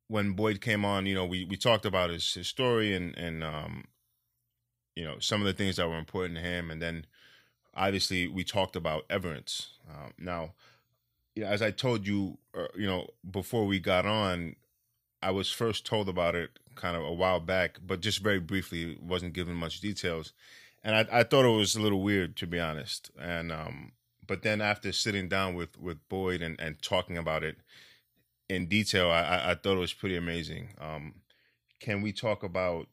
[0.10, 3.44] when Boyd came on, you know, we, we talked about his, his story and, and
[3.44, 3.86] um,
[4.96, 6.70] you know, some of the things that were important to him.
[6.70, 7.06] And then
[7.74, 9.68] obviously we talked about Everence.
[9.90, 10.54] Um, now,
[11.36, 14.56] you know, as I told you, uh, you know, before we got on,
[15.22, 18.98] I was first told about it kind of a while back, but just very briefly,
[19.02, 20.34] wasn't given much details,
[20.84, 23.12] and I, I thought it was a little weird to be honest.
[23.20, 23.92] And um,
[24.26, 27.58] but then after sitting down with with Boyd and, and talking about it
[28.50, 30.70] in detail, I, I, thought it was pretty amazing.
[30.82, 31.14] Um,
[31.80, 32.88] can we talk about,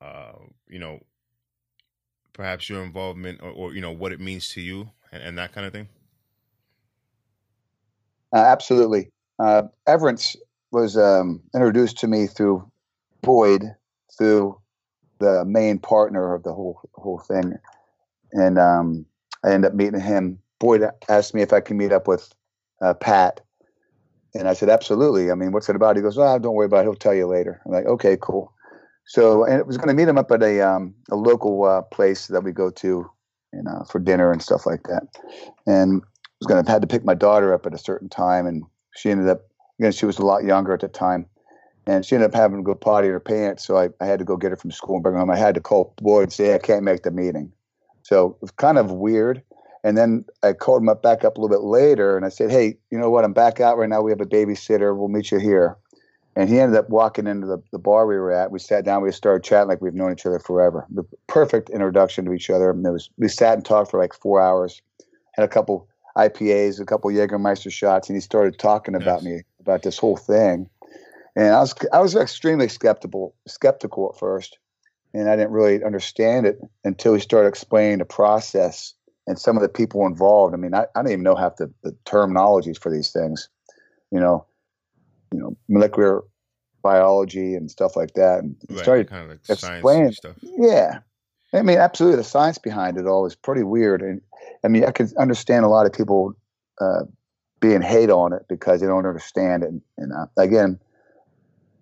[0.00, 0.32] uh,
[0.68, 1.00] you know,
[2.32, 5.52] perhaps your involvement or, or you know what it means to you and, and that
[5.52, 5.88] kind of thing?
[8.32, 9.10] Uh, absolutely.
[9.38, 10.36] Uh, Everence
[10.70, 12.70] was um, introduced to me through
[13.22, 13.64] Boyd,
[14.16, 14.58] through
[15.18, 17.54] the main partner of the whole whole thing,
[18.32, 19.04] and um,
[19.44, 20.38] I ended up meeting him.
[20.60, 22.32] Boyd asked me if I could meet up with
[22.80, 23.40] uh, Pat,
[24.34, 25.30] and I said absolutely.
[25.30, 25.96] I mean, what's it about?
[25.96, 26.84] He goes, "Oh, don't worry about it.
[26.84, 28.52] He'll tell you later." I'm like, "Okay, cool."
[29.06, 31.82] So, and it was going to meet him up at a um, a local uh,
[31.82, 35.04] place that we go to, you know, for dinner and stuff like that,
[35.66, 36.06] and I
[36.40, 38.64] was going to had to pick my daughter up at a certain time, and
[38.94, 39.40] she ended up,
[39.80, 41.26] again, she was a lot younger at the time,
[41.86, 43.64] and she ended up having to go potty her pants.
[43.64, 45.30] So I, I had to go get her from school and bring her home.
[45.30, 47.50] I had to call Boyd and say I can't make the meeting.
[48.02, 49.42] So it was kind of weird.
[49.88, 52.50] And then I called him up back up a little bit later, and I said,
[52.50, 53.24] "Hey, you know what?
[53.24, 54.02] I'm back out right now.
[54.02, 54.94] We have a babysitter.
[54.94, 55.78] We'll meet you here."
[56.36, 58.50] And he ended up walking into the, the bar we were at.
[58.50, 59.00] We sat down.
[59.02, 60.86] We started chatting like we've known each other forever.
[60.90, 62.68] The perfect introduction to each other.
[62.70, 64.82] And it was we sat and talked for like four hours.
[65.32, 69.84] Had a couple IPAs, a couple Jägermeister shots, and he started talking about me about
[69.84, 70.68] this whole thing.
[71.34, 74.58] And I was I was extremely skeptical skeptical at first,
[75.14, 78.92] and I didn't really understand it until he started explaining the process
[79.28, 80.54] and some of the people involved.
[80.54, 83.48] I mean, I, I don't even know half the, the terminologies for these things,
[84.10, 84.46] you know,
[85.32, 86.22] you know, molecular
[86.82, 88.38] biology and stuff like that.
[88.38, 90.36] And Right, started kind of like explaining stuff.
[90.42, 91.00] yeah.
[91.52, 92.16] I mean, absolutely.
[92.16, 94.00] The science behind it all is pretty weird.
[94.00, 94.22] And
[94.64, 96.34] I mean, I can understand a lot of people
[96.80, 97.04] uh,
[97.60, 99.70] being hate on it because they don't understand it.
[99.98, 100.78] And uh, again,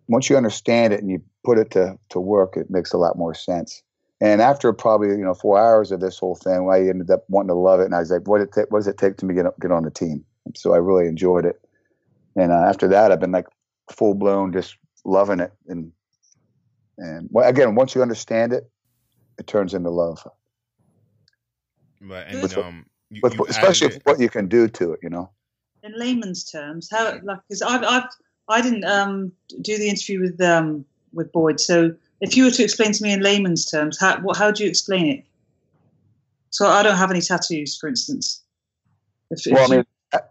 [0.09, 3.17] once you understand it and you put it to, to work, it makes a lot
[3.17, 3.85] more sense.
[4.21, 7.49] And after probably, you know, four hours of this whole thing, I ended up wanting
[7.49, 7.85] to love it.
[7.85, 9.71] And I was like, what, it ta- what does it take to me get, get
[9.71, 10.25] on the team?
[10.47, 11.61] And so I really enjoyed it.
[12.35, 13.47] And uh, after that, I've been like
[13.93, 15.53] full blown, just loving it.
[15.69, 15.93] And,
[16.97, 18.71] and well, again, once you understand it,
[19.39, 20.27] it turns into love,
[22.01, 25.01] Right, and With- um, you, with, you especially with what you can do to it.
[25.03, 25.31] You know.
[25.83, 28.09] in layman's terms, how like because I've, I've
[28.49, 31.61] I didn't um, do the interview with um, with Boyd.
[31.61, 34.63] So if you were to explain to me in layman's terms, how what how do
[34.65, 35.25] you explain it?
[36.51, 38.43] So I don't have any tattoos, for instance.
[39.31, 39.85] If, if Well, I you- mean,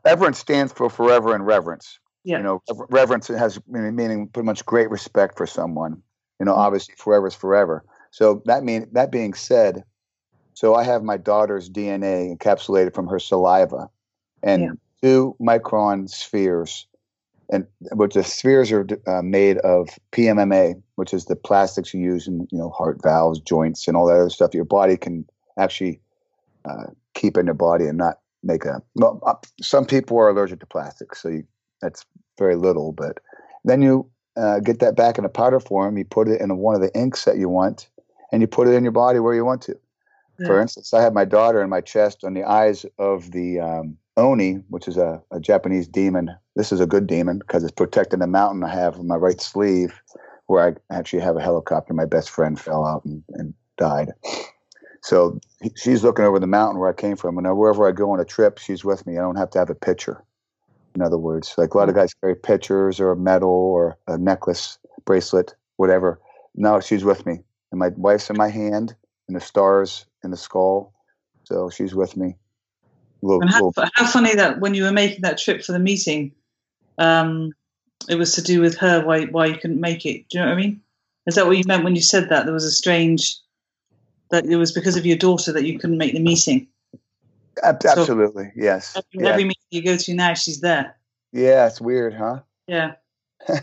[0.05, 1.99] Everence stands for forever and reverence.
[2.23, 6.01] yeah, You know, reverence has meaning meaning pretty much great respect for someone.
[6.39, 6.61] You know, Mm-hmm.
[6.61, 7.83] obviously forever is forever.
[8.11, 9.83] So that mean that being said,
[10.53, 13.89] so I have my daughter's DNA encapsulated from her saliva,
[14.41, 14.71] and Yeah.
[15.03, 16.88] two micron spheres,
[17.49, 22.27] and which the spheres are uh, made of PMMA, which is the plastics you use
[22.27, 24.53] in you know heart valves, joints, and all that other stuff.
[24.53, 25.25] Your body can
[25.57, 25.99] actually
[26.65, 28.81] uh, keep in your body and not make a.
[28.95, 31.43] Well, uh, some people are allergic to plastic, so you,
[31.81, 32.05] that's
[32.37, 32.91] very little.
[32.91, 33.19] But
[33.63, 35.97] then you uh, get that back in a powder form.
[35.97, 37.89] You put it in one of the inks that you want,
[38.31, 39.77] and you put it in your body where you want to.
[40.45, 43.97] For instance, I have my daughter in my chest on the eyes of the um,
[44.17, 46.35] Oni, which is a, a Japanese demon.
[46.56, 49.41] This is a good demon because it's protecting the mountain I have on my right
[49.41, 49.99] sleeve,
[50.47, 51.93] where I actually have a helicopter.
[51.93, 54.14] My best friend fell out and, and died.
[55.01, 55.39] So
[55.76, 58.26] she's looking over the mountain where I came from, and wherever I go on a
[58.26, 59.18] trip, she's with me.
[59.18, 60.24] I don't have to have a picture.
[60.95, 62.01] In other words, like a lot of hmm.
[62.01, 66.20] guys carry pictures or a medal or a necklace, bracelet, whatever.
[66.56, 67.39] No, she's with me,
[67.72, 68.95] and my wife's in my hand,
[69.28, 70.93] and the stars in the skull.
[71.43, 72.38] So she's with me.
[73.22, 76.32] Little, how, how funny that when you were making that trip for the meeting,
[76.97, 77.51] um,
[78.09, 80.27] it was to do with her why why you couldn't make it.
[80.29, 80.81] Do you know what I mean?
[81.25, 82.45] Is that what you meant when you said that?
[82.45, 83.35] There was a strange
[84.31, 86.67] that it was because of your daughter that you couldn't make the meeting.
[87.63, 88.95] ab- absolutely, yes.
[88.95, 89.31] Every, Yeah.
[89.31, 90.95] every meeting you go to now, she's there.
[91.31, 92.41] yeah, it's weird, huh?
[92.67, 92.93] Yeah.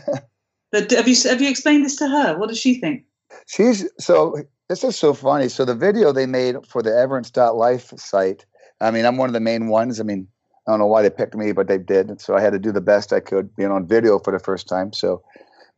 [0.71, 2.35] But have you have you explained this to her?
[2.35, 3.05] What does she think?
[3.45, 4.37] She's so
[4.69, 5.47] this is so funny.
[5.49, 8.45] So the video they made for the Everence.life site,
[8.81, 9.99] I mean, I'm one of the main ones.
[9.99, 10.27] I mean,
[10.67, 12.09] I don't know why they picked me, but they did.
[12.09, 14.39] And so I had to do the best I could being on video for the
[14.39, 14.93] first time.
[14.93, 15.21] So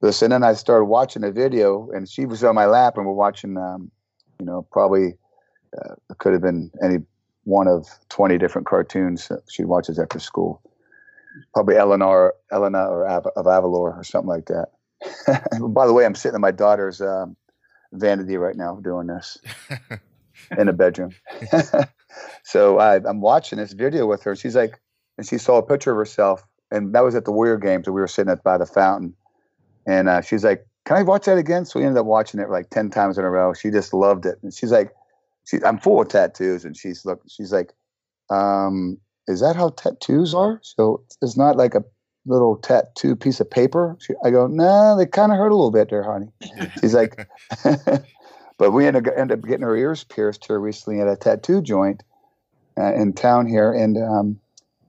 [0.01, 3.13] listen, then I started watching the video and she was on my lap and we're
[3.13, 3.91] watching um,
[4.39, 5.17] you know, probably
[5.77, 6.97] uh, it could have been any
[7.43, 10.61] one of 20 different cartoons that she watches after school.
[11.53, 14.67] Probably Eleanor, Elena or Av- of Avalor or something like that.
[15.61, 17.35] By the way, I'm sitting in my daughter's um,
[17.91, 19.37] vanity right now doing this
[20.57, 21.11] in a bedroom.
[22.43, 24.35] so I, I'm watching this video with her.
[24.35, 24.79] She's like,
[25.17, 27.95] and she saw a picture of herself, and that was at the Warrior Games, and
[27.95, 29.15] we were sitting at by the fountain.
[29.87, 32.49] And uh, she's like, "Can I watch that again?" So we ended up watching it
[32.49, 33.53] like ten times in a row.
[33.53, 34.91] She just loved it, and she's like,
[35.45, 37.73] she, "I'm full of tattoos," and she's look, she's like,
[38.29, 38.97] um,
[39.27, 41.83] "Is that how tattoos are?" So it's not like a
[42.25, 43.95] little tattoo piece of paper.
[43.99, 46.31] She, I go, "No, they kind of hurt a little bit there, honey."
[46.81, 47.27] She's like,
[48.57, 52.03] but we ended, ended up getting her ears pierced here recently at a tattoo joint
[52.77, 54.39] uh, in town here, and um,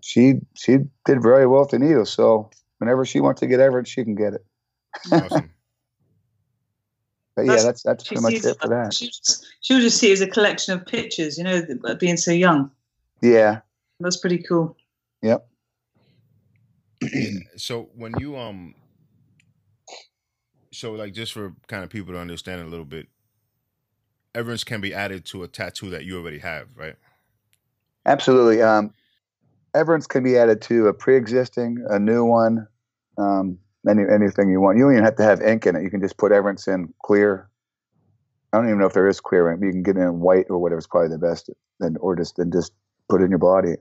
[0.00, 2.06] she she did very well with the needle.
[2.06, 4.46] So whenever she wants to get Everence, she can get it.
[5.12, 5.50] awesome.
[7.36, 8.94] But yeah, That's- that's that's pretty much it for that.
[8.94, 9.10] She,
[9.60, 11.62] she'll just see it as a collection of pictures, you know,
[12.00, 12.70] being so young.
[13.20, 13.60] Yeah,
[14.00, 14.74] That's pretty cool.
[15.20, 15.46] yep.
[17.58, 18.74] so when you um
[20.72, 23.06] so like just for kind of people to understand a little bit
[24.36, 26.96] everence can be added to a tattoo that you already have right
[28.06, 28.62] Absolutely.
[28.62, 28.94] Um,
[29.74, 32.66] Everence can be added to a pre-existing, a new one.
[33.18, 33.58] Um,
[33.88, 34.78] any anything you want.
[34.78, 35.82] You don't even have to have ink in it.
[35.82, 37.48] You can just put Everence in clear.
[38.52, 39.60] I don't even know if there is clear ink.
[39.62, 41.50] You can get it in white or whatever is probably the best.
[41.78, 42.72] Then or just then just
[43.08, 43.74] put it in your body.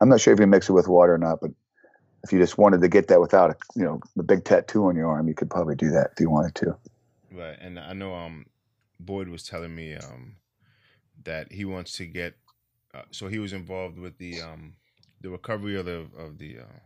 [0.00, 1.50] I'm not sure if you mix it with water or not, but
[2.22, 4.96] if you just wanted to get that without a you know a big tattoo on
[4.96, 6.76] your arm, you could probably do that if you wanted to.
[7.32, 8.46] Right, and I know um
[9.04, 10.36] Boyd was telling me um
[11.24, 12.34] that he wants to get
[12.94, 14.74] uh, so he was involved with the um
[15.20, 16.78] the recovery of the of the uh,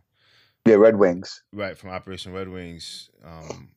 [0.65, 1.43] yeah Red Wings.
[1.53, 3.69] Right from Operation Red Wings um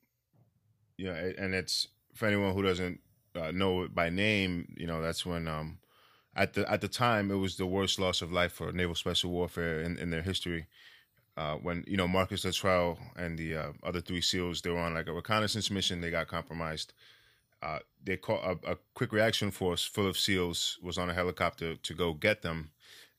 [0.96, 3.00] yeah and it's for anyone who doesn't
[3.36, 5.78] uh, know it by name you know that's when um
[6.36, 9.30] at the at the time it was the worst loss of life for naval special
[9.30, 10.66] warfare in, in their history
[11.36, 14.94] uh, when you know Marcus Luttrell and the uh, other three SEALs they were on
[14.94, 16.92] like a reconnaissance mission they got compromised
[17.62, 21.74] uh, they call a, a, quick reaction force full of SEALs was on a helicopter
[21.74, 22.70] to go get them,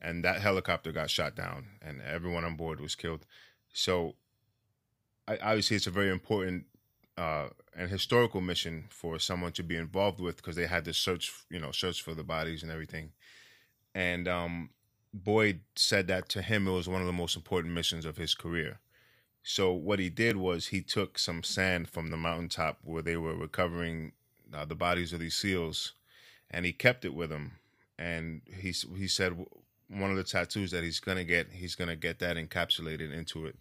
[0.01, 3.25] and that helicopter got shot down, and everyone on board was killed.
[3.73, 4.15] So,
[5.27, 6.65] I, obviously, it's a very important
[7.17, 11.33] uh, and historical mission for someone to be involved with because they had to search,
[11.49, 13.11] you know, search for the bodies and everything.
[13.93, 14.69] And um,
[15.13, 18.35] Boyd said that to him, it was one of the most important missions of his
[18.35, 18.79] career.
[19.43, 23.35] So what he did was he took some sand from the mountaintop where they were
[23.35, 24.13] recovering
[24.53, 25.93] uh, the bodies of these seals,
[26.51, 27.53] and he kept it with him.
[27.97, 29.45] And he he said
[29.89, 33.55] one of the tattoos that he's gonna get, he's gonna get that encapsulated into it.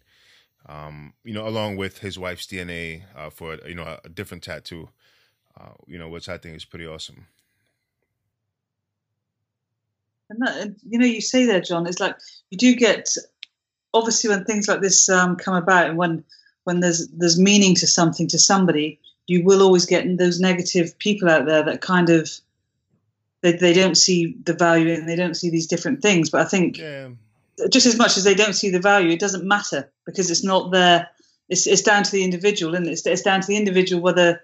[0.65, 4.43] Um, you know, along with his wife's DNA uh, for you know a, a different
[4.43, 4.89] tattoo.
[5.59, 7.27] Uh, you know, which I think is pretty awesome.
[10.29, 12.15] And that, you know, you say there, John, it's like
[12.49, 13.09] you do get
[13.93, 16.23] obviously when things like this um, come about, and when
[16.63, 18.99] when there's there's meaning to something to somebody,
[19.29, 22.29] you will always get those negative people out there that kind of
[23.41, 26.29] they, they don't see the value and they don't see these different things.
[26.29, 27.09] But I think yeah.
[27.69, 30.71] just as much as they don't see the value, it doesn't matter because it's not
[30.71, 31.09] their.
[31.47, 34.39] It's, it's down to the individual, and it's, it's down to the individual whether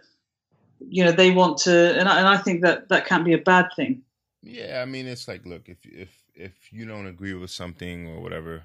[0.80, 2.00] you know they want to.
[2.00, 4.02] And I, and I think that that can't be a bad thing.
[4.42, 8.22] Yeah, I mean, it's like, look, if if if you don't agree with something or
[8.22, 8.64] whatever,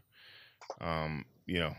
[0.80, 1.74] um, you know,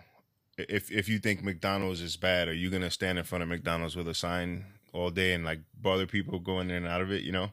[0.70, 3.96] if if you think McDonald's is bad, are you gonna stand in front of McDonald's
[3.96, 7.24] with a sign all day and like bother people going in and out of it?
[7.24, 7.52] You know,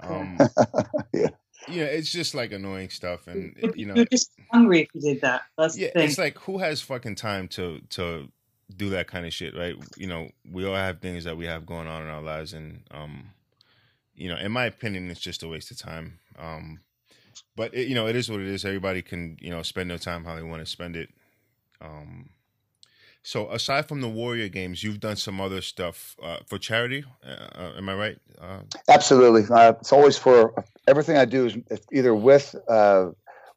[0.00, 0.38] um,
[1.12, 1.28] yeah,
[1.68, 5.20] yeah, it's just like annoying stuff, and you know, you're just hungry if you did
[5.22, 5.42] that.
[5.56, 8.28] That's yeah, it's like who has fucking time to to
[8.76, 9.76] do that kind of shit, right?
[9.96, 12.82] You know, we all have things that we have going on in our lives, and
[12.90, 13.30] um,
[14.14, 16.18] you know, in my opinion, it's just a waste of time.
[16.38, 16.80] Um,
[17.56, 18.64] but it, you know, it is what it is.
[18.64, 21.10] Everybody can you know spend their time how they want to spend it.
[21.80, 22.30] Um,
[23.22, 27.04] so aside from the Warrior games, you've done some other stuff uh, for charity.
[27.26, 28.18] Uh, uh am I right?
[28.40, 29.42] Uh, Absolutely.
[29.50, 31.56] Uh, it's always for everything I do is
[31.92, 33.10] either with uh,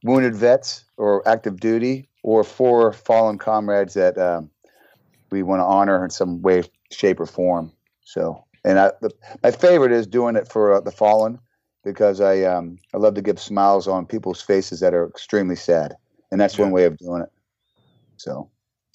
[0.03, 4.49] wounded vets or active duty, or for fallen comrades that um,
[5.31, 7.71] we want to honor in some way, shape, or form.
[8.03, 9.11] So, and I, the,
[9.43, 11.39] my favorite is doing it for the fallen
[11.83, 15.95] because I um, I love to give smiles on people's faces that are extremely sad,
[16.31, 16.65] and that's yeah.
[16.65, 17.31] one way of doing it.
[18.17, 18.49] So,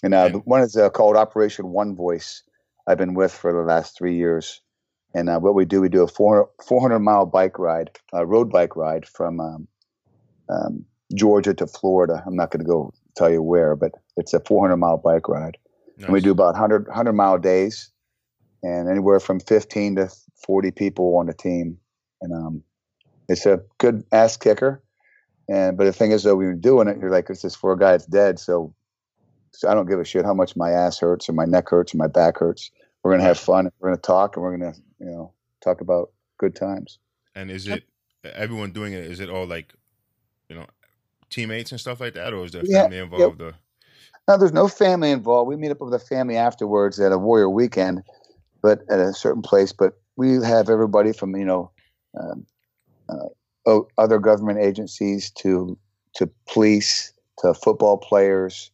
[0.06, 2.44] and uh, one is uh, called Operation One Voice.
[2.86, 4.60] I've been with for the last three years,
[5.12, 8.48] and uh, what we do, we do a 400, 400 mile bike ride, a road
[8.48, 9.68] bike ride from um,
[10.48, 12.22] um, Georgia to Florida.
[12.24, 15.58] I'm not going to go tell you where, but it's a 400 mile bike ride.
[15.96, 16.04] Nice.
[16.04, 17.90] And we do about 100, 100 mile days,
[18.62, 20.08] and anywhere from 15 to
[20.46, 21.78] 40 people on the team.
[22.22, 22.62] And um,
[23.28, 24.84] it's a good ass kicker.
[25.48, 27.72] And but the thing is, though, when you're doing it, you're like, it's just for
[27.72, 28.38] a guy that's dead.
[28.38, 28.72] So
[29.64, 31.98] I don't give a shit how much my ass hurts or my neck hurts or
[31.98, 32.70] my back hurts.
[33.02, 33.70] We're gonna have fun.
[33.78, 35.32] We're gonna talk, and we're gonna you know
[35.62, 36.98] talk about good times.
[37.34, 37.84] And is it
[38.24, 39.04] everyone doing it?
[39.04, 39.72] Is it all like
[40.48, 40.66] you know
[41.30, 43.40] teammates and stuff like that, or is there yeah, family involved?
[43.40, 43.54] Or?
[44.28, 45.48] No, there's no family involved.
[45.48, 48.02] We meet up with the family afterwards at a Warrior Weekend,
[48.62, 49.72] but at a certain place.
[49.72, 51.70] But we have everybody from you know
[52.18, 52.46] um,
[53.08, 55.78] uh, other government agencies to
[56.14, 58.70] to police to football players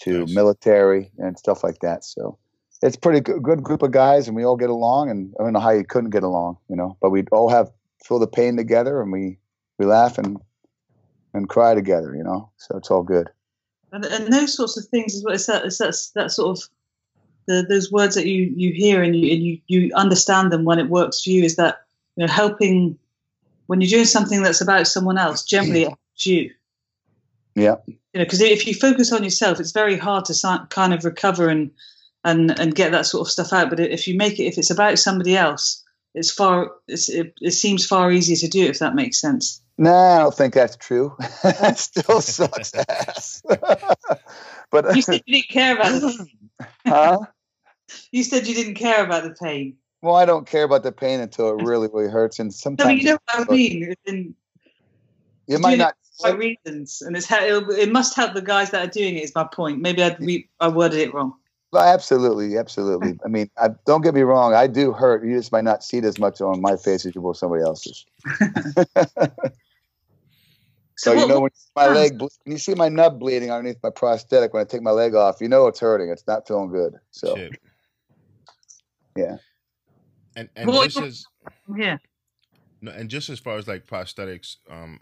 [0.00, 0.34] to nice.
[0.34, 2.04] military and stuff like that.
[2.04, 2.38] So
[2.82, 5.10] it's pretty good, good group of guys, and we all get along.
[5.10, 6.96] And I don't know how you couldn't get along, you know.
[7.00, 7.70] But we all have
[8.04, 9.38] feel the pain together, and we
[9.78, 10.38] we laugh and
[11.34, 12.50] and cry together, you know.
[12.56, 13.28] So it's all good.
[13.92, 16.68] And, and those sorts of things is what it's that it's that, that sort of
[17.46, 20.78] the, those words that you you hear and you and you you understand them when
[20.78, 21.44] it works for you.
[21.44, 21.82] Is that
[22.16, 22.98] you know helping
[23.66, 25.44] when you're doing something that's about someone else.
[25.44, 26.50] Generally, it helps you.
[27.54, 27.76] Yeah.
[27.86, 31.48] You know, because if you focus on yourself, it's very hard to kind of recover
[31.48, 31.70] and
[32.24, 33.70] and and get that sort of stuff out.
[33.70, 35.84] But if you make it, if it's about somebody else,
[36.14, 36.72] it's far.
[36.88, 39.62] It's, it, it seems far easier to do if that makes sense.
[39.78, 41.16] No, I don't think that's true.
[41.42, 43.42] that still sucks ass.
[44.70, 46.26] but You said you didn't care about the
[46.86, 47.18] huh?
[48.12, 49.76] You said you didn't care about the pain.
[50.02, 52.96] Well, I don't care about the pain until it really, really hurts, and sometimes but
[52.96, 54.34] you know what I mean.
[55.46, 55.94] You might not.
[56.22, 59.24] By reasons, and it's how it, it must help the guys that are doing it.
[59.24, 59.80] Is my point.
[59.80, 61.34] Maybe I re, I worded it wrong.
[61.72, 63.16] Well, absolutely, absolutely.
[63.24, 64.54] I mean, I, don't get me wrong.
[64.54, 65.24] I do hurt.
[65.24, 67.62] You just might not see it as much on my face as you will somebody
[67.62, 68.04] else's.
[70.96, 72.88] So, you what- know when you see my sounds- leg, ble- when you see my
[72.90, 76.10] nub bleeding underneath my prosthetic when I take my leg off, you know it's hurting.
[76.10, 76.96] It's not feeling good.
[77.10, 77.58] So Shit.
[79.16, 79.36] Yeah.
[80.36, 81.24] And and Well, just as
[81.74, 81.96] yeah.
[82.82, 85.00] no, and just as far as like prosthetics, um,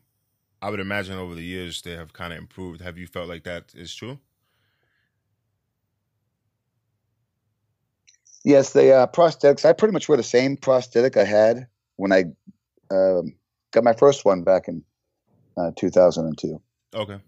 [0.61, 2.81] I would imagine over the years they have kind of improved.
[2.81, 4.19] Have you felt like that is true?
[8.45, 9.65] yes, the uh, prosthetics.
[9.65, 12.25] I pretty much wear the same prosthetic I had when I
[12.91, 13.35] um,
[13.73, 14.83] got my first one back in
[15.57, 16.61] uh, 2002.
[16.95, 17.19] Okay.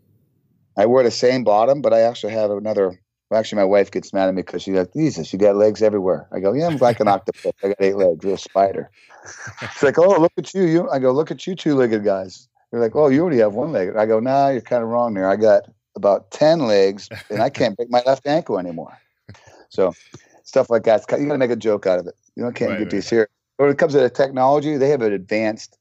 [0.77, 3.01] I wear the same bottom, but I actually have another.
[3.31, 5.83] Well, actually, my wife gets mad at me because she's like, Jesus, you got legs
[5.83, 6.27] everywhere.
[6.33, 7.53] I go, Yeah, I'm like an octopus.
[7.63, 8.91] I got eight legs, real spider.
[9.75, 10.65] She's like, Oh, look at you.
[10.65, 10.91] You.
[10.91, 12.49] I go, Look at you, two legged guys.
[12.71, 13.97] They're like, Oh, you already have one leg.
[13.97, 15.29] I go, Nah, you're kind of wrong there.
[15.29, 15.65] I got
[15.97, 18.97] about 10 legs and I can't break my left ankle anymore.
[19.71, 19.93] So,
[20.45, 21.05] stuff like that.
[21.11, 22.15] You got to make a joke out of it.
[22.37, 22.91] You know, can't Right, get right.
[22.91, 23.29] too serious.
[23.57, 25.77] When it comes to the technology, they have an advanced,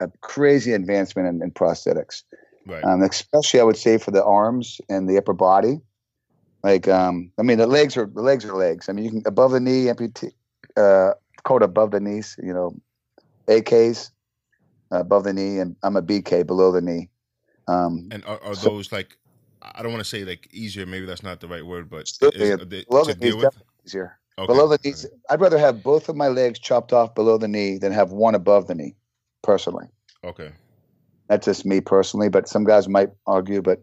[0.00, 2.22] a crazy advancement in, in prosthetics
[2.66, 2.84] Right.
[2.84, 5.80] um, especially I would say for the arms and the upper body.
[6.62, 8.88] Like, um, I mean, the legs are the legs are legs.
[8.88, 10.32] I mean, you can above the knee amputee,
[10.76, 12.36] uh, called above the knees.
[12.42, 12.76] You know,
[13.48, 14.10] AKs
[15.00, 17.08] above the knee, and I'm a BK below the knee.
[17.68, 19.16] Um, and are, are so- those like
[19.62, 20.86] I don't want to say like easier?
[20.86, 23.62] Maybe that's not the right word, but is, they, below the with.
[23.86, 24.18] easier.
[24.38, 24.46] Okay.
[24.46, 24.90] Below the okay.
[24.90, 28.12] knees, I'd rather have both of my legs chopped off below the knee than have
[28.12, 28.96] one above the knee.
[29.42, 29.86] Personally,
[30.24, 30.52] Okay.
[31.28, 32.28] that's just me personally.
[32.28, 33.82] But some guys might argue, but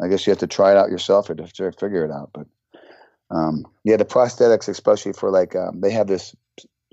[0.00, 2.30] I guess you have to try it out yourself or to to figure it out.
[2.32, 2.46] But
[3.30, 6.34] um, yeah, the prosthetics, especially for like um, they have this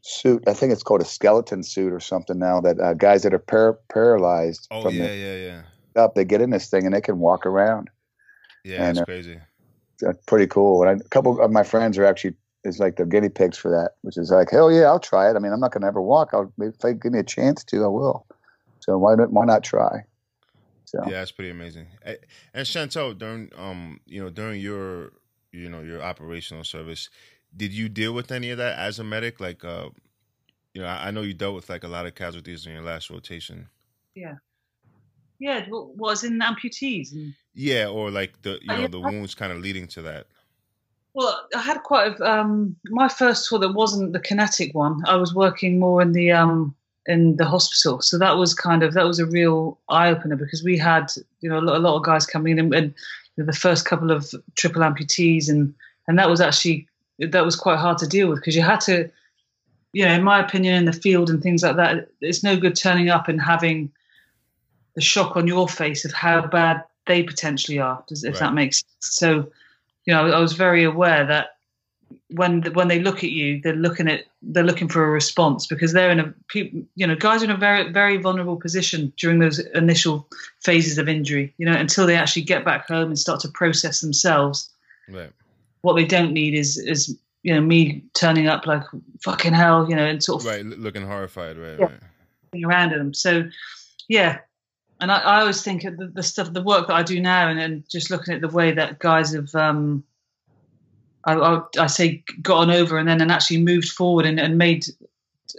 [0.06, 0.44] suit.
[0.48, 2.62] I think it's called a skeleton suit or something now.
[2.62, 6.26] That uh, guys that are par- paralyzed Oh from yeah, the yeah, yeah, up, they
[6.26, 7.90] get in this thing and they can walk around.
[8.64, 8.88] yeah.
[8.88, 9.40] And, That's uh, crazy.
[10.02, 10.84] That's pretty cool.
[10.84, 13.70] And I, a couple of my friends are actually is like the guinea pigs for
[13.72, 15.36] that, which is like, hell yeah, I'll try it.
[15.36, 16.30] I mean, I'm not going to ever walk.
[16.34, 18.26] I'll if they give me a chance to, I will.
[18.80, 19.32] So why not?
[19.32, 20.04] Why not try?
[20.86, 21.88] So Yeah, that's pretty amazing.
[22.04, 25.14] And Chantel, during um, you know, during your
[25.52, 27.10] you know your operational service,
[27.56, 29.40] did you deal with any of that as a medic?
[29.40, 29.90] Like, uh,
[30.74, 32.84] you know, I I know you dealt with like a lot of casualties in your
[32.84, 33.70] last rotation.
[34.16, 34.36] Yeah,
[35.40, 37.12] Yeah, what was in amputees?
[37.14, 40.28] And, Yeah, or like the you Oh, know the wounds kind of leading to that.
[41.14, 45.02] well, I had quite a um, my first tour that wasn't the kinetic one.
[45.08, 46.76] I was working more in the um,
[47.06, 50.64] in the hospital, so that was kind of that was a real eye opener because
[50.64, 52.94] we had you know a lot, a lot of guys coming in and,
[53.38, 55.74] and the first couple of triple amputees and
[56.08, 56.88] and that was actually
[57.20, 59.10] that was quite hard to deal with because you had to
[59.94, 62.76] you know in my opinion in the field and things like that it's no good
[62.76, 63.92] turning up and having
[64.96, 68.36] the shock on your face of how bad they potentially are if Right.
[68.40, 69.52] that makes sense so
[70.06, 71.52] you know i was very aware that
[72.30, 75.94] when when they look at you they're looking at they're looking for a response because
[75.94, 79.60] they're in a you know guys are in a very very vulnerable position during those
[79.74, 80.28] initial
[80.62, 84.02] phases of injury you know until they actually get back home and start to process
[84.02, 84.70] themselves
[85.08, 85.32] Right.
[85.86, 88.82] What they don't need is is you know me turning up like
[89.22, 90.66] fucking hell you know and sort of Right.
[90.66, 91.58] Looking horrified.
[91.58, 91.80] Right.
[91.80, 91.92] Yeah.
[92.54, 92.66] Right.
[92.66, 93.44] around at them so
[94.10, 94.40] yeah
[95.00, 97.48] and I, I always think of the, the stuff the work that I do now
[97.48, 100.04] and, and just looking at the way that guys have um
[101.26, 104.88] I, I, I say gotten over and then and actually moved forward and, and made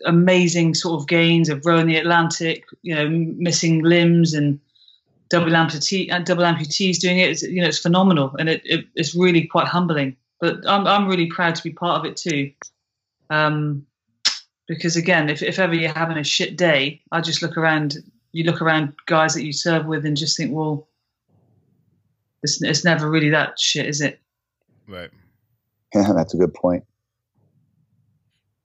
[0.04, 4.58] amazing sort of gains of rowing the Atlantic you know missing limbs and
[5.28, 8.86] double amputee uh, double amputees doing it it's, you know it's phenomenal and it, it
[8.94, 12.52] it's really quite humbling but I'm I'm really proud to be part of it too
[13.30, 13.86] um
[14.68, 17.96] because again if, if ever you're having a shit day I just look around
[18.32, 20.88] you look around guys that you serve with and just think well
[22.42, 24.20] it's, it's never really that shit is it
[24.88, 25.10] Right.
[25.94, 26.84] yeah, that's a good point.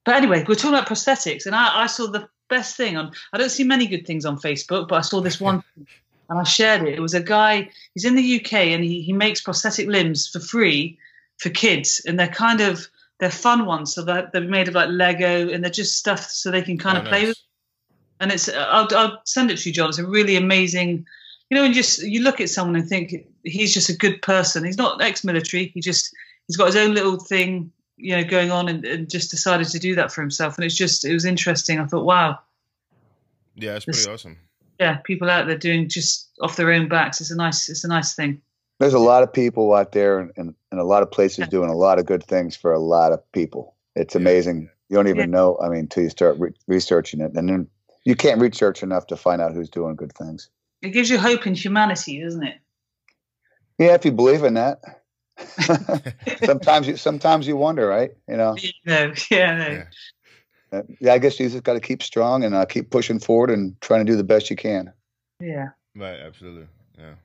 [0.03, 3.11] But anyway, we're talking about prosthetics, and I, I saw the best thing on.
[3.33, 5.63] I don't see many good things on Facebook, but I saw this one,
[6.31, 6.95] and I shared it.
[6.95, 7.69] It was a guy.
[7.93, 10.97] He's in the UK, and he he makes prosthetic limbs for free
[11.37, 12.87] for kids, and they're kind of
[13.19, 13.93] they're fun ones.
[13.93, 16.97] So that they're made of like Lego, and they're just stuff so they can kind
[16.97, 17.27] Oh, of play nice.
[17.27, 17.37] with.
[18.21, 19.89] And it's I'll, I'll send it to you, John.
[19.89, 21.05] It's a really amazing.
[21.49, 23.13] You know, and just you look at someone and think
[23.43, 24.63] he's just a good person.
[24.63, 25.67] He's not ex-military.
[25.73, 26.15] He just
[26.47, 29.77] he's got his own little thing you know going on and, and just decided to
[29.77, 32.39] do that for himself and it's just it was interesting i thought wow
[33.55, 34.37] Yeah, This- pretty awesome.
[34.81, 37.87] Yeah people out there doing just off their own backs it's a nice it's a
[37.87, 38.41] nice thing
[38.79, 41.69] There's a lot of people out there and, and, and a lot of places doing
[41.69, 43.75] a lot of good things for a lot of people.
[43.95, 44.69] It's amazing.
[44.89, 45.37] You don't even Yeah.
[45.37, 45.59] know.
[45.63, 47.67] I mean, until you start re- researching it, and then
[48.05, 50.49] you can't research enough to find out who's doing good things.
[50.81, 52.57] It gives you hope in humanity, doesn't it?
[53.77, 54.81] Yeah, if you believe in that.
[56.43, 58.11] sometimes you sometimes you wonder, right?
[58.27, 58.55] You know.
[58.85, 59.67] No, yeah, no.
[59.67, 59.83] Yeah.
[60.99, 63.79] Yeah, I guess you just got to keep strong and uh, keep pushing forward and
[63.81, 64.93] trying to do the best you can.
[65.39, 65.69] Yeah.
[65.95, 66.67] Right, absolutely.
[66.97, 67.15] Yeah.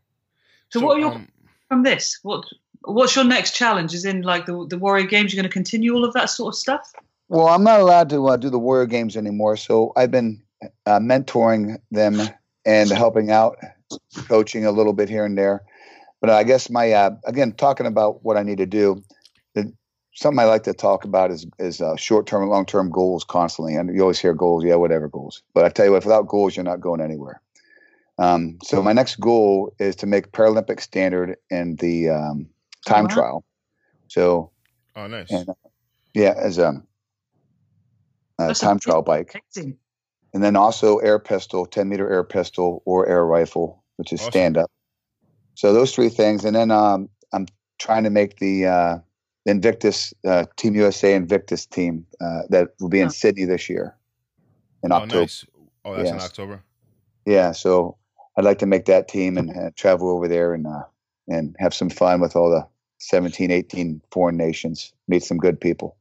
[0.70, 1.28] So what are your- um,
[1.68, 2.44] From this, what
[2.82, 3.92] what's your next challenge?
[3.94, 5.32] Is in like the the Warrior Games?
[5.32, 6.92] You're going to continue all of that sort of stuff?
[7.28, 10.42] Well, I'm not allowed to uh, do the Warrior Games anymore, so I've been
[10.86, 12.20] uh, mentoring them
[12.64, 13.58] and helping out,
[14.28, 15.62] coaching a little bit here and there.
[16.20, 19.02] But I guess my uh, again talking about what I need to do.
[20.16, 22.90] The, something I like to talk about is is uh, short term and long term
[22.90, 23.74] goals constantly.
[23.74, 25.42] And you always hear goals, yeah, whatever goals.
[25.54, 27.40] But I tell you what, without goals, you're not going anywhere.
[28.18, 32.48] Um, so my next goal is to make Paralympic standard in the um,
[32.86, 33.14] time wow.
[33.14, 33.44] trial.
[34.08, 34.50] So
[34.96, 35.30] oh, nice.
[35.30, 35.54] and, uh,
[36.14, 36.82] yeah, as a, a
[38.38, 39.76] That's a time trial bike, Amazing.
[40.32, 44.32] and then also air pistol, ten meter air pistol or air rifle, which is Awesome.
[44.32, 44.70] stand up.
[45.56, 47.46] So those three things, and then um, I'm
[47.78, 48.98] trying to make the uh,
[49.46, 53.10] Invictus uh, Team USA Invictus team uh, that will be in.
[53.10, 53.96] Sydney this year
[54.82, 55.20] in oh, October.
[55.20, 55.44] nice.
[55.84, 56.62] Oh, that's in October.
[57.24, 57.96] Yeah, so
[58.36, 60.82] I'd like to make that team and uh, travel over there and uh,
[61.28, 62.66] and have some fun with all the
[62.98, 65.96] 17, 18 foreign nations, meet some good people.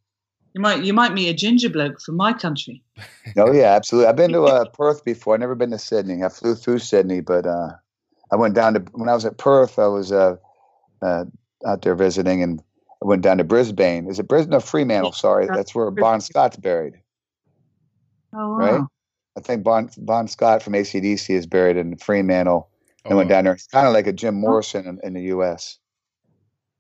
[0.54, 2.82] You might you might meet a ginger bloke from my country.
[3.38, 4.08] Oh yeah, absolutely.
[4.08, 5.34] I've been to uh, Perth before.
[5.34, 6.24] I've never been to Sydney.
[6.24, 7.72] I flew through Sydney, but uh,
[8.32, 9.80] I went down to when I was at Perth.
[9.80, 10.36] I was uh,
[11.02, 11.26] uh,
[11.66, 12.62] out there visiting, and
[13.04, 14.08] I went down to Brisbane.
[14.10, 14.52] Is it Brisbane?
[14.52, 15.12] No, Fremantle.
[15.12, 16.94] Sorry, that's where Bon Scott's buried.
[18.34, 18.58] Oh wow.
[18.58, 18.82] Right?
[19.38, 22.70] I think Bon Bon Scott from ACDC is buried in Fremantle.
[23.06, 23.54] I Oh, went down there.
[23.54, 25.78] It's kind of like a Jim Morrison in, in the U.S.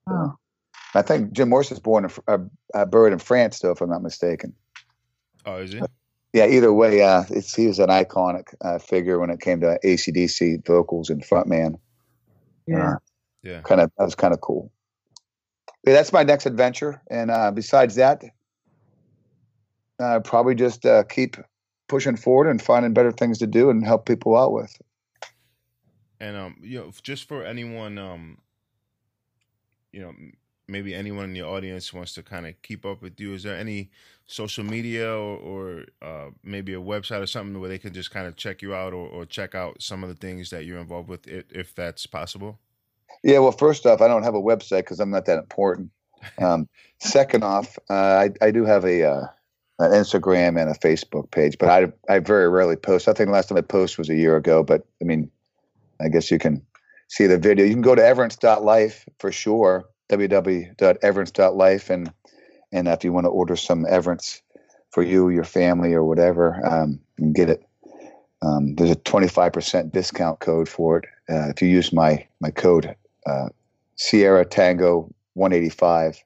[0.10, 0.36] Oh.
[0.96, 2.38] I think Jim Morrison's born in, Fr- uh,
[2.74, 4.54] uh, buried in France, though, if I'm not mistaken.
[5.46, 5.84] Oh, is it?
[6.34, 9.78] Yeah, either way, uh, it's, he was an iconic uh, figure when it came to
[9.84, 11.76] ACDC vocals and frontman.
[12.66, 12.94] Yeah.
[12.94, 12.98] Uh,
[13.44, 13.62] Yeah.
[13.62, 14.72] kind of that was kind of cool.
[15.86, 18.24] That's my next adventure, and uh, besides that,
[20.24, 21.38] probably just uh, keep
[21.88, 24.76] pushing forward and finding better things to do and help people out with.
[26.20, 28.40] And um, you know, just for anyone, um,
[29.92, 30.14] you know,
[30.68, 33.34] maybe anyone in the audience wants to kind of keep up with you.
[33.34, 33.92] Is there any
[34.26, 38.28] social media or, or uh, maybe a website or something where they can just kind
[38.28, 41.10] of check you out or, or check out some of the things that you're involved
[41.10, 42.60] with, if, if that's possible?
[43.26, 45.92] Yeah, well, first off, I don't have a website because I'm not that important.
[46.42, 46.68] Um,
[46.98, 49.28] second off, uh, I, I do have a uh,
[49.78, 53.08] an Instagram and a Facebook page, but I I very rarely post.
[53.08, 55.30] I think the last time I posted was a year ago, but I mean,
[56.02, 56.66] I guess you can
[57.10, 57.64] see the video.
[57.64, 62.12] You can go to everence.life for sure, www.everence.life, and
[62.72, 64.42] and if you want to order some Everence
[64.90, 67.64] for you, your family, or whatever, um, you can get it.
[68.42, 72.96] Um, there's a 25% discount code for it uh, if you use my my code
[73.26, 73.50] uh,
[73.96, 76.24] Sierra Tango 185,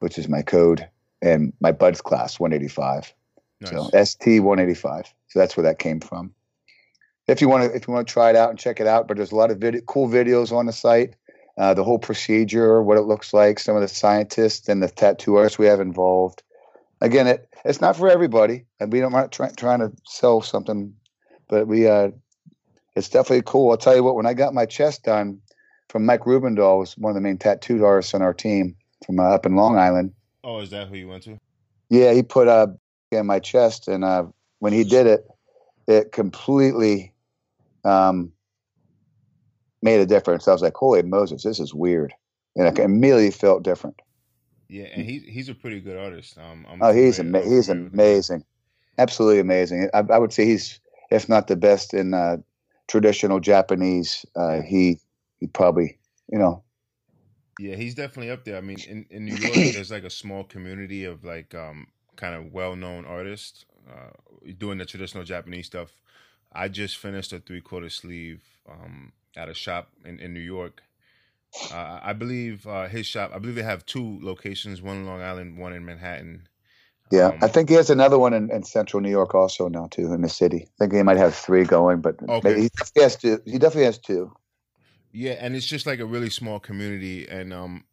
[0.00, 0.88] which is my code,
[1.22, 3.12] and my BUD/S class 185.
[3.60, 3.70] Nice.
[3.70, 5.12] So ST 185.
[5.28, 6.34] So that's where that came from.
[7.26, 9.08] If you want to, if you want to try it out and check it out,
[9.08, 11.16] but there's a lot of video, cool videos on the site.
[11.56, 15.36] Uh, the whole procedure, what it looks like, some of the scientists and the tattoo
[15.36, 16.42] artists we have involved.
[17.00, 20.42] Again, it it's not for everybody, and we don't we're not try, trying to sell
[20.42, 20.94] something,
[21.48, 22.10] but we uh,
[22.96, 23.70] it's definitely cool.
[23.70, 25.40] I'll tell you what, when I got my chest done
[25.88, 28.76] from Mike Rubendall, was one of the main tattoo artists on our team
[29.06, 30.12] from uh, up in Long Island.
[30.42, 31.38] oh, is that who you went to?
[31.90, 32.68] Yeah, he put uh
[33.10, 34.24] in my chest, and uh,
[34.58, 35.26] when he did it,
[35.86, 37.12] it completely
[37.84, 38.32] um,
[39.82, 40.48] made a difference.
[40.48, 42.12] I was like, "Holy Moses, this is weird,"
[42.56, 44.00] and I immediately felt different.
[44.68, 46.38] Yeah, and he's he's a pretty good artist.
[46.38, 47.90] Um, I'm Oh, he's ama- he's him.
[47.92, 48.44] amazing,
[48.98, 49.90] absolutely amazing.
[49.94, 50.80] I, I would say he's,
[51.10, 52.38] if not the best in uh,
[52.88, 54.26] traditional Japanese.
[54.36, 55.00] Uh, he
[55.40, 55.98] he probably
[56.30, 56.64] you know
[57.58, 58.56] Yeah, he's definitely up there.
[58.56, 62.34] I mean, in, in New York, there's like a small community of like um, kind
[62.34, 64.10] of well known artists uh,
[64.58, 65.90] doing the traditional Japanese stuff.
[66.52, 70.82] I just finished a three quarter sleeve um, at a shop in, in New York.
[71.70, 75.22] Uh, I believe uh, his shop, I believe they have two locations one in Long
[75.22, 76.48] Island, one in Manhattan.
[77.10, 79.88] Yeah, Um, I think he has another one in, in Central New York also now
[79.88, 80.66] too in the city.
[80.68, 82.38] I think he might have three going, but Okay.
[82.42, 83.40] maybe he definitely has two.
[83.46, 84.32] He definitely has two.
[85.12, 87.84] Yeah, and it's just like a really small community, and um,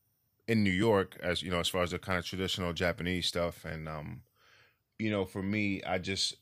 [0.47, 3.65] in New York, as you know, as far as the kind of traditional Japanese stuff,
[3.65, 4.23] and um,
[4.99, 6.37] you know, for me, I just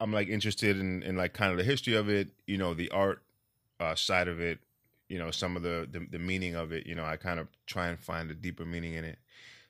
[0.00, 2.90] I'm like interested in in like kind of the history of it, you know, the
[2.90, 3.22] art
[3.80, 4.60] uh, side of it,
[5.08, 6.86] you know some of the, the the meaning of it.
[6.86, 9.18] You know, I kind of try and find a deeper meaning in it.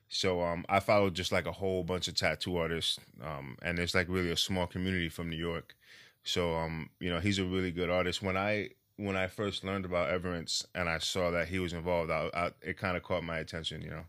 [0.09, 3.93] So um, I followed just like a whole bunch of tattoo artists, um, and there's
[3.93, 5.75] like really a small community from New York.
[6.23, 8.23] So um, you know, he's a really good artist.
[8.23, 12.11] When I when I first learned about Everence and I saw that he was involved,
[12.11, 13.81] I, I, it kind of caught my attention.
[13.83, 14.03] You know.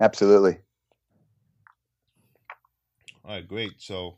[0.00, 0.58] Absolutely.
[3.24, 3.80] All right, great.
[3.80, 4.16] So,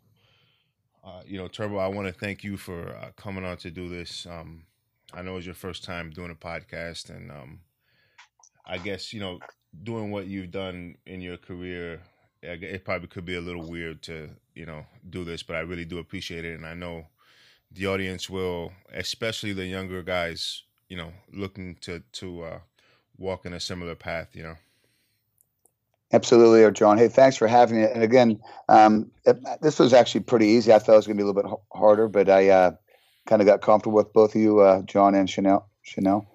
[1.05, 3.89] uh, you know, Turbo, I want to thank you for uh, coming on to do
[3.89, 4.27] this.
[4.27, 4.65] Um,
[5.13, 7.61] I know it's your first time doing a podcast, and um,
[8.65, 9.41] I guess you know
[9.83, 12.01] doing what you've done in your career,
[12.43, 15.85] it probably could be a little weird to you know do this, but I really
[15.85, 17.07] do appreciate it, and I know
[17.71, 22.59] the audience will, especially the younger guys, you know, looking to to uh,
[23.17, 24.57] walk in a similar path, you know.
[26.13, 26.99] Absolutely, John.
[26.99, 27.85] Hey, thanks for having me.
[27.85, 30.71] And again, um, it, this was actually pretty easy.
[30.71, 32.73] I thought it was going to be a little bit harder, but I uh,
[33.27, 35.67] kind of got comfortable with both of you, uh, John and Chanel.
[35.81, 36.27] Chanel.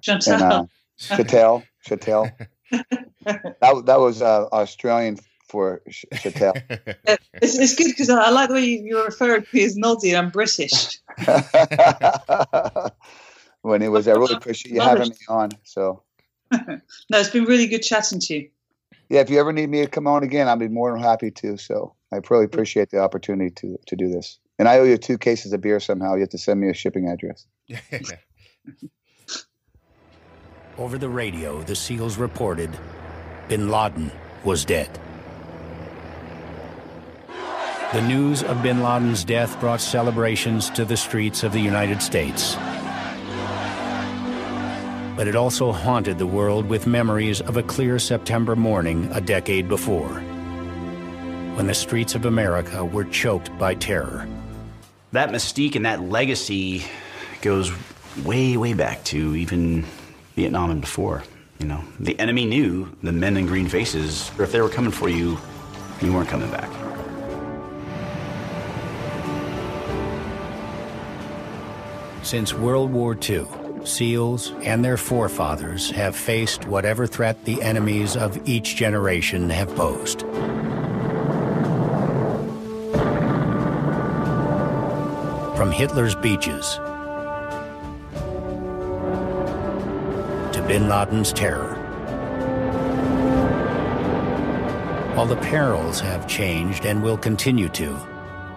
[0.00, 0.34] Chantal.
[0.34, 0.66] And, uh,
[1.88, 2.32] Chatel.
[2.74, 3.04] Chatel.
[3.60, 5.18] that that was uh, Australian
[5.48, 6.54] for Chatel.
[7.34, 10.16] it's, it's good because I like the way you, are referring to me as Noddy
[10.16, 10.98] I'm British.
[13.62, 15.50] when it was, I really appreciate you having me on.
[15.64, 16.02] So.
[16.50, 16.80] no,
[17.12, 18.48] it's been really good chatting to you.
[19.08, 21.30] Yeah, if you ever need me to come on again, I'll be more than happy
[21.30, 21.56] to.
[21.56, 24.38] So I really appreciate the opportunity to to do this.
[24.58, 26.14] And I owe you two cases of beer somehow.
[26.14, 27.46] You have to send me a shipping address.
[30.76, 32.68] Over the radio, the SEALs reported
[33.48, 34.10] bin Laden
[34.42, 34.90] was dead.
[37.92, 42.56] The news of bin Laden's death brought celebrations to the streets of the United States.
[45.16, 49.68] But it also haunted the world with memories of a clear September morning a decade
[49.68, 50.18] before,
[51.54, 54.26] when the streets of America were choked by terror.
[55.12, 56.82] That mystique and that legacy
[57.42, 57.70] goes
[58.24, 59.84] way, way back to even
[60.34, 61.22] Vietnam and before.
[61.58, 64.30] You know, the enemy knew the men in green faces.
[64.38, 65.38] If they were coming for you,
[66.02, 66.70] you weren't coming back.
[72.24, 73.46] Since World War II,
[73.84, 80.22] SEALs and their forefathers have faced whatever threat the enemies of each generation have posed.
[85.56, 86.80] From Hitler's beaches
[90.66, 91.74] bin Laden's terror.
[95.14, 97.98] While the perils have changed and will continue to,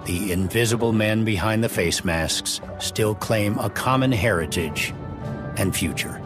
[0.06, 4.94] the invisible men behind the face masks still claim a common heritage
[5.58, 6.22] and future.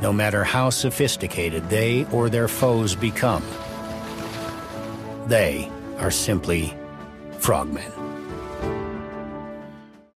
[0.00, 3.44] No matter how sophisticated they or their foes become,
[5.26, 6.74] they are simply
[7.38, 8.01] frogmen.